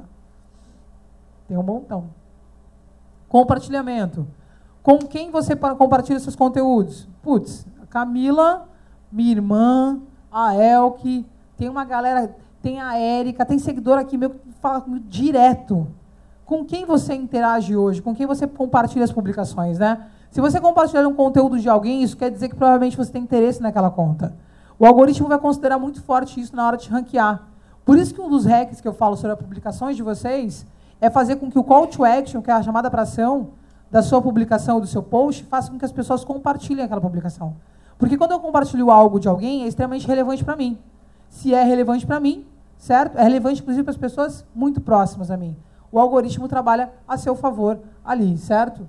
Tem 1.49 1.57
um 1.57 1.63
montão. 1.65 2.05
Compartilhamento. 3.29 4.29
Com 4.87 4.99
quem 4.99 5.33
você 5.33 5.57
compartilha 5.57 6.21
seus 6.21 6.37
conteúdos? 6.37 7.09
Putz, 7.21 7.67
a 7.83 7.87
Camila, 7.87 8.69
minha 9.11 9.33
irmã, 9.33 9.99
a 10.31 10.55
Elke, 10.55 11.27
tem 11.57 11.69
uma 11.69 11.85
galera, 11.85 12.37
tem 12.63 12.81
a 12.81 12.97
Érica, 12.97 13.45
tem 13.45 13.59
seguidor 13.59 13.99
aqui 13.99 14.17
meu 14.17 14.31
que 14.31 14.39
fala 14.61 14.81
comigo 14.81 15.05
direto. 15.09 15.89
Com 16.45 16.65
quem 16.65 16.87
você 16.87 17.15
interage 17.15 17.77
hoje? 17.77 18.01
Com 18.01 18.15
quem 18.15 18.27
você 18.27 18.47
compartilha 18.47 19.03
as 19.03 19.11
publicações, 19.11 19.77
né? 19.77 20.07
Se 20.31 20.41
você 20.41 20.61
compartilhar 20.61 21.05
um 21.09 21.15
conteúdo 21.15 21.59
de 21.59 21.69
alguém, 21.69 22.05
isso 22.05 22.17
quer 22.17 22.31
dizer 22.31 22.49
que 22.49 22.55
provavelmente 22.55 22.97
você 22.97 23.11
tem 23.11 23.25
interesse 23.25 23.61
naquela 23.61 23.91
conta. 23.91 24.37
O 24.79 24.87
algoritmo 24.87 25.27
vai 25.27 25.39
considerar 25.41 25.81
muito 25.81 26.01
forte 26.01 26.41
isso 26.41 26.55
na 26.55 26.65
hora 26.65 26.77
de 26.77 26.89
ranquear. 26.89 27.43
Por 27.85 27.99
isso 27.99 28.15
que 28.15 28.21
um 28.21 28.29
dos 28.29 28.45
hacks 28.45 28.81
que 28.81 28.87
eu 28.87 28.95
falo 28.95 29.17
sobre 29.17 29.33
as 29.33 29.39
publicações 29.41 29.97
de 29.97 30.05
vocês 30.05 30.65
é 31.01 31.11
fazer 31.11 31.35
com 31.35 31.51
que 31.51 31.59
o 31.59 31.65
call 31.65 31.89
to 31.89 32.05
action, 32.05 32.41
que 32.41 32.53
é 32.53 32.55
a 32.55 32.63
chamada 32.63 32.89
para 32.89 33.03
ação 33.03 33.49
da 33.91 34.03
sua 34.03 34.21
publicação, 34.21 34.81
do 34.81 34.87
seu 34.87 35.03
post, 35.03 35.45
faça 35.45 35.71
com 35.71 35.79
que 35.79 35.85
as 35.85 35.93
pessoas 35.93 36.25
compartilhem 36.25 36.85
aquela 36.85 37.01
publicação. 37.01 37.57
Porque 37.99 38.17
quando 38.17 38.33
eu 38.33 38.41
compartilho 38.41 38.91
algo 38.91 39.19
de 39.19 39.29
alguém, 39.29 39.65
é 39.65 39.67
extremamente 39.67 40.07
relevante 40.07 40.45
para 40.45 40.57
mim. 40.57 40.79
Se 41.29 41.55
é 41.55 41.63
relevante 41.63 42.07
para 42.07 42.21
mim, 42.21 42.47
certo? 42.77 43.17
É 43.17 43.23
relevante, 43.23 43.63
inclusive, 43.63 43.85
para 43.85 43.93
as 43.93 43.97
pessoas 43.97 44.45
muito 44.55 44.81
próximas 44.81 45.31
a 45.31 45.37
mim. 45.37 45.57
O 45.91 45.99
algoritmo 45.99 46.49
trabalha 46.49 46.93
a 47.07 47.17
seu 47.17 47.35
favor 47.35 47.79
ali, 48.05 48.37
certo? 48.37 48.89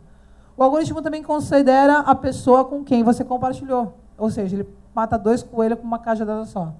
O 0.57 0.63
algoritmo 0.63 1.01
também 1.01 1.23
considera 1.23 1.99
a 1.99 2.15
pessoa 2.15 2.65
com 2.65 2.83
quem 2.83 3.03
você 3.03 3.23
compartilhou. 3.23 3.93
Ou 4.17 4.29
seja, 4.29 4.55
ele 4.55 4.67
mata 4.93 5.17
dois 5.17 5.43
coelhos 5.43 5.79
com 5.79 5.85
uma 5.85 5.99
cajadada 5.99 6.45
só. 6.45 6.73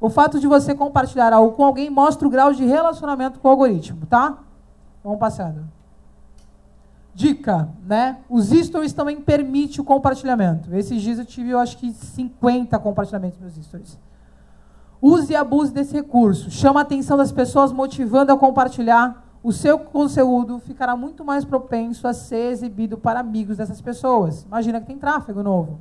O 0.00 0.10
fato 0.10 0.40
de 0.40 0.46
você 0.46 0.74
compartilhar 0.74 1.32
algo 1.32 1.52
com 1.52 1.64
alguém 1.64 1.88
mostra 1.88 2.26
o 2.26 2.30
grau 2.30 2.52
de 2.52 2.64
relacionamento 2.64 3.38
com 3.38 3.46
o 3.46 3.50
algoritmo, 3.50 4.06
tá? 4.06 4.38
Vamos 5.04 5.18
passando. 5.18 5.79
Dica, 7.14 7.68
né? 7.86 8.18
Os 8.28 8.50
stories 8.50 8.92
também 8.92 9.20
permitem 9.20 9.80
o 9.80 9.84
compartilhamento. 9.84 10.74
Esses 10.74 11.02
dias 11.02 11.18
eu 11.18 11.24
tive, 11.24 11.50
eu 11.50 11.58
acho 11.58 11.76
que 11.76 11.92
50 11.92 12.78
compartilhamentos 12.78 13.38
meus 13.38 13.54
stories. 13.54 13.98
Use 15.02 15.32
e 15.32 15.36
abuse 15.36 15.72
desse 15.72 15.94
recurso. 15.94 16.50
Chama 16.50 16.80
a 16.80 16.82
atenção 16.82 17.16
das 17.16 17.32
pessoas, 17.32 17.72
motivando 17.72 18.32
a 18.32 18.36
compartilhar. 18.36 19.24
O 19.42 19.52
seu 19.52 19.78
conteúdo 19.78 20.58
ficará 20.58 20.94
muito 20.94 21.24
mais 21.24 21.44
propenso 21.44 22.06
a 22.06 22.12
ser 22.12 22.52
exibido 22.52 22.98
para 22.98 23.20
amigos 23.20 23.56
dessas 23.56 23.80
pessoas. 23.80 24.42
Imagina 24.42 24.80
que 24.80 24.86
tem 24.86 24.98
tráfego 24.98 25.42
novo. 25.42 25.80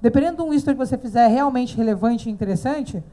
Dependendo 0.00 0.42
de 0.42 0.42
um 0.48 0.54
story 0.54 0.76
que 0.78 0.86
você 0.86 0.96
fizer 0.96 1.26
realmente 1.26 1.76
relevante 1.76 2.28
e 2.28 2.32
interessante, 2.32 3.04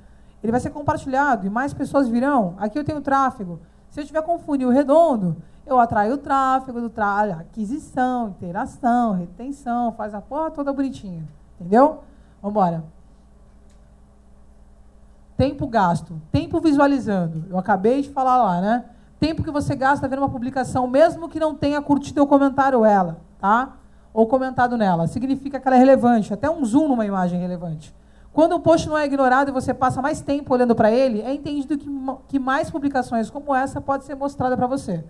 ele 0.41 0.51
vai 0.51 0.61
ser 0.61 0.69
compartilhado 0.69 1.45
e 1.45 1.49
mais 1.49 1.73
pessoas 1.73 2.07
virão. 2.07 2.55
Aqui 2.57 2.79
eu 2.79 2.83
tenho 2.83 3.01
tráfego. 3.01 3.59
Se 3.89 3.99
eu 3.99 4.05
tiver 4.05 4.21
com 4.21 4.39
funil 4.39 4.69
redondo, 4.69 5.35
eu 5.67 5.79
atraio 5.79 6.13
o 6.13 6.17
tráfego 6.17 6.79
do 6.79 6.89
tráfego, 6.89 7.41
aquisição, 7.41 8.29
interação, 8.29 9.13
retenção, 9.13 9.91
faz 9.91 10.13
a 10.13 10.21
porra 10.21 10.49
toda 10.49 10.71
bonitinha. 10.71 11.23
Entendeu? 11.59 12.03
Vamos 12.41 12.51
embora. 12.51 12.83
Tempo 15.35 15.67
gasto. 15.67 16.19
Tempo 16.31 16.59
visualizando. 16.59 17.45
Eu 17.49 17.57
acabei 17.57 18.01
de 18.01 18.09
falar 18.09 18.37
lá, 18.37 18.61
né? 18.61 18.85
Tempo 19.19 19.43
que 19.43 19.51
você 19.51 19.75
gasta 19.75 20.07
vendo 20.07 20.19
uma 20.19 20.29
publicação, 20.29 20.87
mesmo 20.87 21.27
que 21.27 21.39
não 21.39 21.53
tenha 21.53 21.81
curtido 21.81 22.21
ou 22.21 22.27
comentário 22.27 22.85
ela, 22.85 23.17
tá? 23.39 23.73
Ou 24.13 24.25
comentado 24.25 24.77
nela. 24.77 25.07
Significa 25.07 25.59
que 25.59 25.67
ela 25.67 25.75
é 25.75 25.79
relevante. 25.79 26.33
Até 26.33 26.49
um 26.49 26.63
zoom 26.63 26.87
numa 26.87 27.05
imagem 27.05 27.39
relevante. 27.39 27.93
Quando 28.31 28.55
um 28.55 28.59
post 28.59 28.87
não 28.87 28.97
é 28.97 29.05
ignorado 29.05 29.49
e 29.49 29.51
você 29.51 29.73
passa 29.73 30.01
mais 30.01 30.21
tempo 30.21 30.53
olhando 30.53 30.75
para 30.75 30.91
ele, 30.91 31.21
é 31.21 31.33
entendido 31.33 31.77
que, 31.77 31.89
que 32.27 32.39
mais 32.39 32.69
publicações 32.69 33.29
como 33.29 33.53
essa 33.53 33.81
pode 33.81 34.05
ser 34.05 34.15
mostrada 34.15 34.55
para 34.55 34.67
você. 34.67 35.03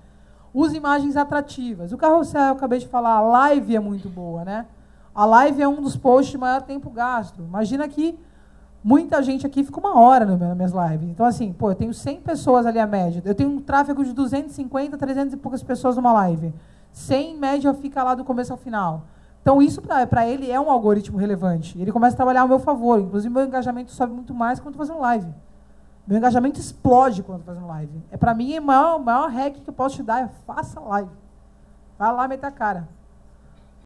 Use 0.58 0.76
imagens 0.76 1.15
atrativas. 1.15 1.91
O 1.91 1.98
carrossel, 1.98 2.41
eu 2.41 2.54
acabei 2.54 2.80
de 2.80 2.88
falar, 2.88 3.17
a 3.17 3.22
live 3.22 3.76
é 3.76 3.80
muito 3.80 4.10
boa, 4.10 4.43
né? 4.43 4.65
A 5.13 5.24
live 5.24 5.62
é 5.62 5.67
um 5.67 5.80
dos 5.80 5.96
posts 5.96 6.32
de 6.32 6.38
maior 6.39 6.63
tempo 6.63 6.89
gasto. 6.89 7.43
Imagina 7.43 7.88
que 7.88 8.17
muita 8.84 9.22
gente 9.22 9.46
aqui 9.46 9.63
fica 9.63 9.80
uma 9.80 10.00
hora 10.00 10.26
nas 10.26 10.56
minhas 10.56 10.72
lives. 10.72 11.10
Então, 11.10 11.28
assim, 11.28 11.54
pô, 11.54 11.70
eu 11.70 11.76
tenho 11.76 11.93
100 11.93 12.22
pessoas 12.22 12.65
ali 12.65 12.80
a 12.80 12.88
média. 12.88 13.22
Eu 13.24 13.36
tenho 13.36 13.52
um 13.52 13.62
tráfego 13.62 14.04
de 14.04 14.12
250, 14.13 14.98
300 14.98 15.36
e 15.36 15.38
poucas 15.38 15.62
pessoas 15.62 15.96
numa 15.96 16.12
live. 16.12 16.52
100, 16.91 17.36
em 17.36 17.38
média, 17.38 17.72
fica 17.76 18.04
lá 18.04 18.15
do 18.15 18.24
começo 18.24 18.52
ao 18.52 18.58
final. 18.58 19.04
Então, 19.43 19.62
isso 19.62 19.80
para 19.80 20.28
ele 20.28 20.50
é 20.50 20.60
um 20.60 20.72
algoritmo 20.72 21.20
relevante. 21.20 21.80
Ele 21.80 21.91
começa 21.91 22.15
a 22.15 22.17
trabalhar 22.17 22.41
ao 22.41 22.48
meu 22.48 22.58
favor. 22.58 23.00
Inclusive, 23.00 23.32
meu 23.32 23.46
engajamento 23.46 23.91
sobe 23.91 24.12
muito 24.12 24.34
mais 24.34 24.60
quando 24.60 24.76
fazendo 24.76 25.02
live. 25.02 25.32
Meu 26.08 26.17
engajamento 26.17 26.58
explode 26.58 27.22
quando 27.22 27.41
estou 27.41 27.54
fazendo 27.54 27.67
live. 27.67 28.02
É 28.10 28.15
para 28.15 28.34
mim, 28.34 28.58
o 28.58 28.62
maior, 28.62 28.98
maior 28.98 29.30
hack 29.30 29.56
que 29.56 29.70
eu 29.70 29.74
posso 29.74 29.98
te 29.98 30.04
dar 30.04 30.24
é 30.24 30.30
faça 30.46 30.80
live. 30.80 31.12
Vai 32.00 32.13
lá, 32.13 32.28
meta 32.28 32.48
a 32.48 32.52
cara. 32.52 32.88